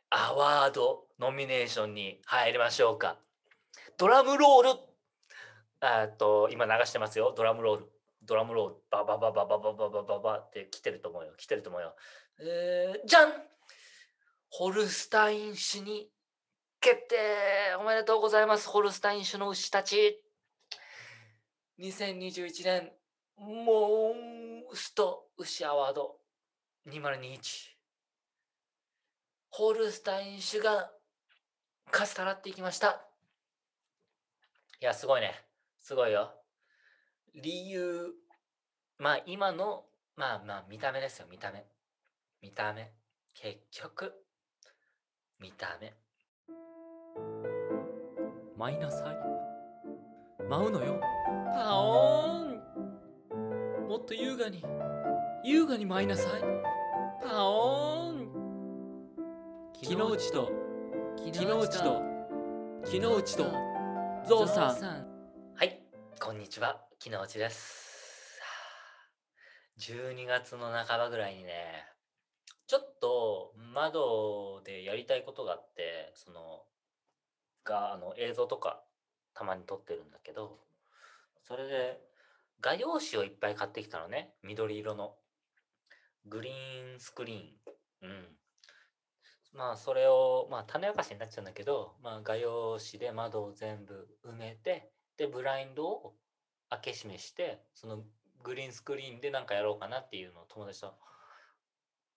[0.08, 3.18] アワードノミネーションに入りましょうか。
[3.98, 4.70] ドラムロール
[5.80, 7.34] あーっと、今流してますよ。
[7.36, 7.92] ドラムロール。
[8.22, 8.74] ドラムロール。
[8.90, 11.34] ババババババババババって来てると思うよ。
[11.36, 11.94] 来てると思うよ。
[12.40, 13.32] えー、じゃん
[14.48, 16.08] ホルスタイン種に
[16.80, 17.16] 決定
[17.78, 20.22] おめでとうございますホルスタイン種の牛たち
[21.78, 22.92] 2021年
[23.38, 26.16] モンスト牛アワード
[26.88, 27.38] 2021
[29.50, 30.90] ホルスタイン種が
[31.90, 33.00] かすたらっていきました。
[34.80, 35.34] いやすごいね。
[35.80, 36.30] すごいよ。
[37.34, 38.14] 理由
[38.98, 39.84] まあ今の
[40.16, 41.26] まあまあ見た目ですよ。
[41.30, 41.64] 見た目。
[42.42, 42.92] 見た目。
[43.34, 44.12] 結局
[45.40, 45.94] 見た目。
[48.56, 51.00] 舞いなさい舞うのよ。
[51.54, 52.29] パオーン
[53.90, 54.62] もっと優雅に
[55.42, 56.40] 優雅に舞いなさい。
[57.20, 58.28] パオーン。
[59.72, 60.52] 木之内と
[61.16, 62.00] 木之内と
[62.86, 63.52] 木之内と
[64.28, 65.56] ゾウさん。
[65.56, 65.82] はい
[66.20, 66.80] こんにちは。
[67.00, 68.40] 木之内です。
[69.80, 71.84] 12月の半ばぐらいにね
[72.68, 76.62] ちょっと窓でやりたいことがあって、その、
[77.64, 78.84] が、あの、映像とか
[79.34, 80.60] たまに撮ってるんだけど、
[81.42, 82.09] それで、
[82.60, 84.34] 画用紙をいっぱい買ってきたのね。
[84.42, 85.14] 緑色の。
[86.26, 88.08] グリーンスクリーン。
[88.10, 88.36] うん。
[89.52, 96.14] まあ、それを、まあ、種明かしになっちゃうんだけど、まあ、画用紙で窓を全部埋めて、で、ブラインドを
[96.68, 98.04] 開け閉めして、その
[98.42, 100.94] グリーンスクリーンでなんかやろうかなっていうのを友達と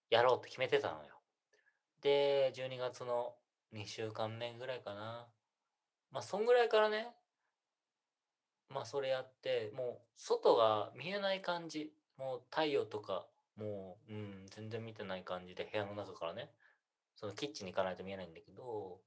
[0.09, 1.21] やろうって決めてたのよ。
[2.01, 3.33] で、12月の
[3.73, 5.27] 2週間目ぐらいかな。
[6.11, 7.07] まあ、そんぐらいからね、
[8.73, 11.93] まあそれやってもう外が見えない感じ。
[12.17, 13.25] もう太陽とか
[13.57, 16.51] もう、うん、全然見てない感じで部屋の中からね。
[17.15, 18.99] そのキッチンに行かないと見えないんだけど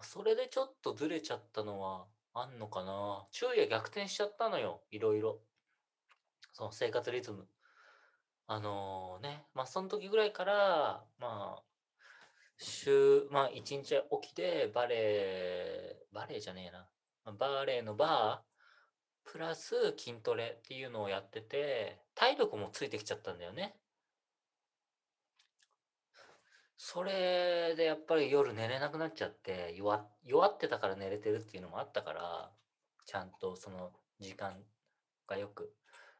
[0.00, 3.26] それでちょっとずれちゃったのはあんのかな。
[3.30, 5.38] 昼夜逆転しちゃったのよいろいろ。
[6.52, 7.46] その生活リズム。
[8.46, 11.62] あのねまあその時ぐらいからまあ
[12.58, 16.86] 週まあ一日起きてバレーバレーじゃねえな。
[17.24, 18.51] まあバレーのバー
[19.24, 23.74] プラス筋トレっていうのをやってて体力もついてきちゃったんだよね。
[26.76, 32.50] それでやっぱり夜寝れなくなっちゃって弱弱ってたから寝れてるっていうのもあったから
[33.06, 34.54] ちゃんとその時間
[35.28, 35.72] がよく。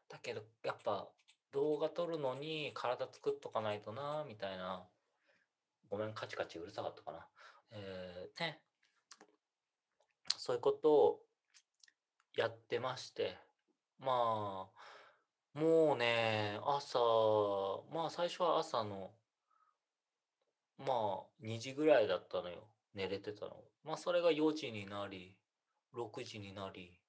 [0.09, 1.09] だけどやっぱ
[1.51, 4.83] 動画撮るのに体作っとかないとなみたいな
[5.89, 7.27] ごめんカチカチうるさかったかな。
[7.71, 8.59] えー、ね。
[10.37, 11.19] そういうことを
[12.35, 13.37] やってまして。
[13.99, 16.99] まあもうね朝
[17.93, 19.11] まあ最初は朝の
[20.79, 22.67] まあ2時ぐらいだったのよ。
[22.95, 23.63] 寝れてたの。
[23.83, 25.37] まあそれが4時になり
[25.95, 26.99] 6時になり。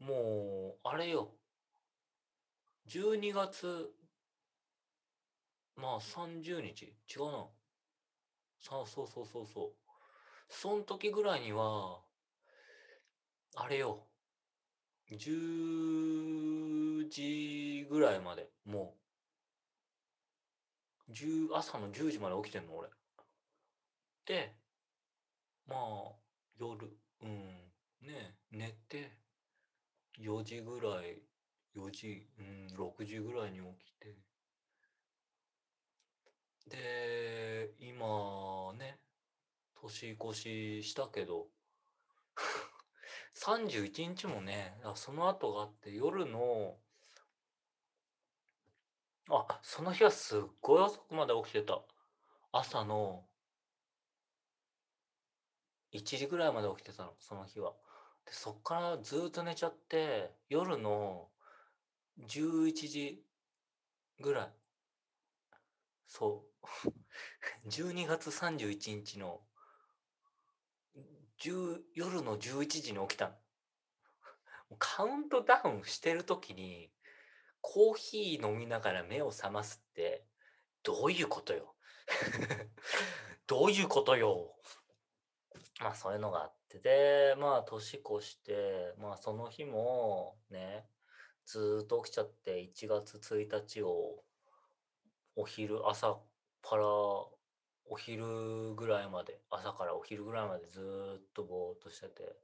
[0.00, 1.28] もうあれよ。
[2.88, 3.90] 12月
[5.76, 6.84] まあ30日？
[6.84, 7.46] 違うな。
[8.58, 9.72] さあそうそうそうそう。
[10.48, 12.00] そん時ぐらいには
[13.54, 14.06] あれよ。
[15.10, 18.94] 10時ぐらいまでも
[21.08, 21.12] う。
[21.12, 22.88] 10朝の10時まで起きてんの俺。
[24.24, 24.56] で
[25.68, 25.78] まあ
[26.58, 29.18] 夜うんね寝て
[30.18, 31.20] 4時ぐらい
[31.76, 34.16] 4時うん6時ぐらいに起きて。
[36.70, 38.98] で今ね
[39.74, 41.48] 年越ししたけど。
[43.34, 46.76] 31日もねあその後があって夜の
[49.30, 51.80] あその日はすっごい遅くまで起きてた。
[52.54, 53.24] 朝の
[55.92, 57.72] 1時ぐらいまで起きてたのその日は。
[58.26, 61.28] でそっからずっと寝ちゃって夜の
[62.28, 63.24] 11時
[64.20, 64.48] ぐらい。
[66.06, 66.66] そう。
[67.68, 69.40] 12月31日の
[71.48, 73.34] 夜の11時に起きたの。
[74.78, 76.92] カウントダウンしてる時に
[77.60, 80.26] コーヒー飲みながら目を覚ますって
[80.82, 81.74] どういうことよ。
[83.46, 84.56] どういうことよ。
[85.80, 86.78] まあそういうのがあって。
[86.78, 90.88] でまあ年越してまあその日もね
[91.44, 94.24] ずっと起きちゃって1月1日を
[95.36, 96.18] お昼朝
[96.62, 96.84] から
[97.92, 100.80] お昼ぐらいまで朝からお昼ぐらいまでず
[101.20, 102.36] っとぼーっとしてて。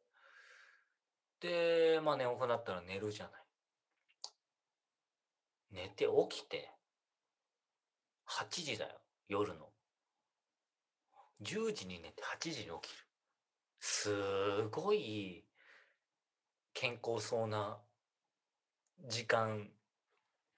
[1.41, 3.33] でまあ眠くなったら寝るじゃない。
[5.71, 6.71] 寝て起きて
[8.27, 8.91] 8時だよ
[9.29, 9.71] 夜の。
[11.41, 13.07] 10時に寝て8時に起きる。
[13.81, 14.11] す
[14.71, 15.47] ごい
[16.75, 17.79] 健康そうな
[19.07, 19.71] 時間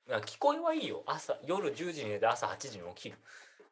[0.09, 1.05] 聞こえはいいよ。
[1.07, 3.19] 朝夜10時に寝て朝8時に起きる。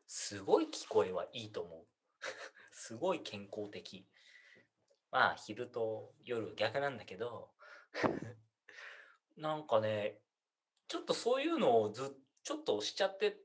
[0.09, 1.87] すごい聞こえはいいと思う。
[2.73, 4.09] すごい健康的。
[5.11, 7.53] まあ昼と夜逆なんだけど。
[9.37, 10.21] なんかね
[10.89, 13.39] ちょっとそういうのをずちょっとしちゃって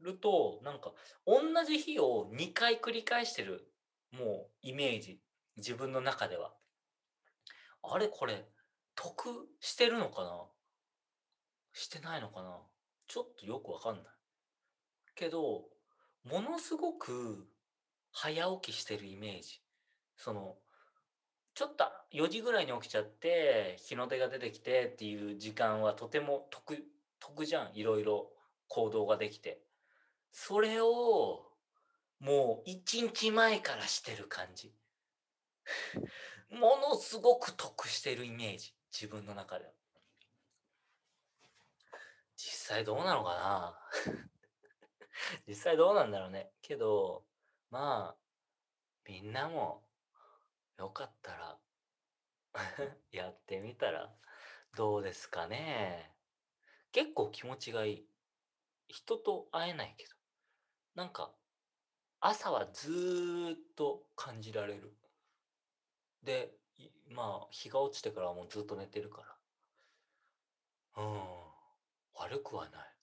[0.00, 0.92] るとなんか
[1.24, 3.72] 同じ日を2回繰り返してる
[4.10, 5.22] もうイメージ。
[5.56, 6.56] 自分の中では。
[7.82, 8.48] あれこれ
[8.94, 10.48] 得してるのかな？
[11.72, 12.60] してないのかな？
[13.06, 14.14] ちょっとよくわかんない。
[15.14, 15.68] けど
[16.30, 17.46] ものすごく
[18.12, 19.60] 早起きしてるイメージ。
[20.16, 20.56] その
[21.54, 26.84] ちょっと4時ぐらいに起きちゃって日の出が出てきてっていう時間はとても得
[27.20, 27.70] 得じゃん。
[27.74, 28.30] いろいろ
[28.68, 29.60] 行動ができて。
[30.30, 31.46] それを
[32.20, 34.72] もう1日前からしてる感じ。
[36.50, 38.74] ものすごく得してるイメージ。
[38.92, 39.72] 自分の中では。
[42.36, 43.34] 実際どうなのか
[44.06, 44.28] な？
[45.46, 46.50] 実際どうなんだろうね。
[46.62, 47.24] けど
[47.70, 48.16] まあ
[49.06, 49.82] みんなも
[50.78, 51.58] よかったら
[53.10, 54.14] やってみたら
[54.76, 56.14] どうですかね。
[56.92, 58.08] 結構気持ちがいい。
[58.88, 60.14] 人と会えないけど。
[60.94, 61.34] なんか
[62.20, 64.96] 朝はずっと感じられる。
[66.22, 66.52] で
[67.08, 69.22] まあ日が落ちてからはもうずっと寝てるか
[70.96, 71.02] ら。
[71.02, 71.48] うん。
[72.14, 72.97] 悪くはない。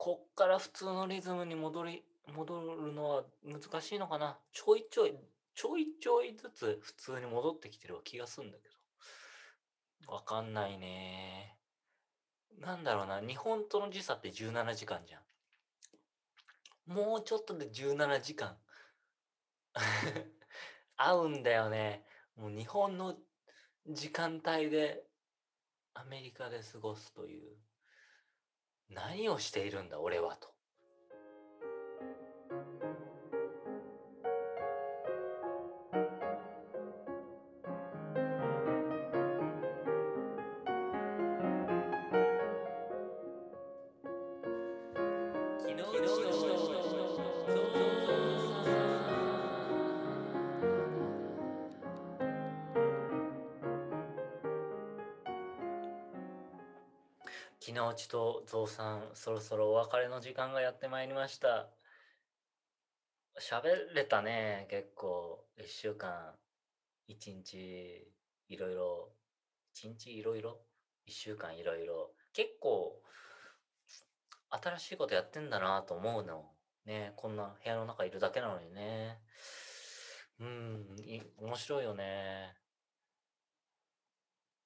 [0.00, 2.02] こっから普通のリズムに戻り
[2.34, 5.14] 戻るのは難しいのかなちょいちょい
[5.54, 8.80] ちょいちょいずつ普通に戻ってきてる気がするんだけど
[10.10, 11.54] わかんないね。
[12.58, 15.18] なんだろうな、日本との時差って17時間じゃ
[16.88, 16.92] ん。
[16.92, 18.58] もうちょっとで17時間。
[20.96, 22.04] 合うんだよね。
[22.36, 23.16] もう日本の
[23.86, 25.04] 時間帯で
[25.94, 27.56] アメリカで過ごすという。
[28.90, 30.54] 何をしているんだ、俺はと。
[58.00, 61.68] ちとゾウさんそろそろお別れの時間がやってまいりました。
[63.38, 65.44] 喋れたね結構。
[65.58, 66.34] 1週間。
[67.08, 68.08] 1日
[68.48, 69.10] いろいろ。
[69.76, 70.58] 1日いろいろ
[71.06, 72.12] ？1週間いろいろ。
[72.32, 73.02] 結構
[74.50, 76.46] 新しいことやってんだなと思うの。
[76.86, 79.18] ねこんな部屋の中いるだけなのにね。
[80.40, 82.54] うんい面白いよね。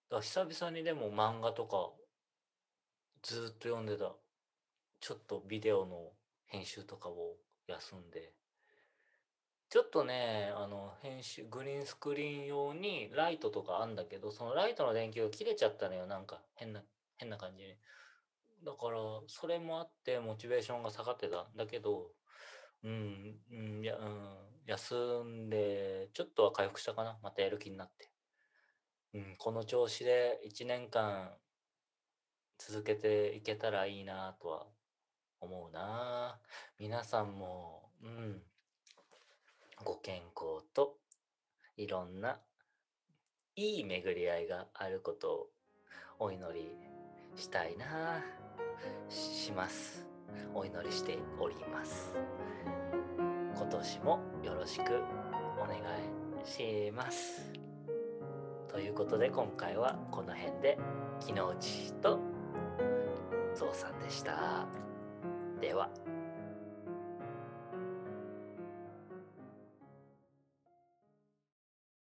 [0.08, 1.90] だ久々にでも漫画とか
[3.24, 4.12] ずっと読んでた。
[5.00, 6.10] ちょっとビデオの
[6.46, 8.32] 編集とかを休んで。
[9.70, 16.82] ちょっとねあの編集グリーンスクリーン用にライトとかあんだけどそのライトの電球が切れちゃったのよなんか変な
[17.16, 17.70] 変な感じに。
[18.62, 22.10] だからそれもあってモチベーションが下がってたんだけど
[22.82, 24.94] うん、うん、や、うん、休
[25.24, 28.10] んでちょっとは回復したかなまたやる気になって。
[29.14, 31.30] うん、この調子で1年間
[32.58, 34.66] 続けていけたらいいなとは
[35.40, 36.38] 思うな。
[36.78, 38.42] 皆さんもうん。
[39.84, 40.96] ご健康と
[41.76, 42.38] いろんな
[43.56, 45.50] いい巡り合いがあることを
[46.18, 46.68] お祈り
[47.36, 48.22] したいな
[49.08, 50.06] しします。
[50.54, 52.14] お祈りしております。
[53.56, 55.02] 今年もよろしく
[55.60, 57.52] お願いします。
[58.68, 60.78] ということで今回はこの辺で
[61.20, 62.33] 木之内と
[63.54, 64.66] ゾウさんでした。
[65.60, 65.88] では。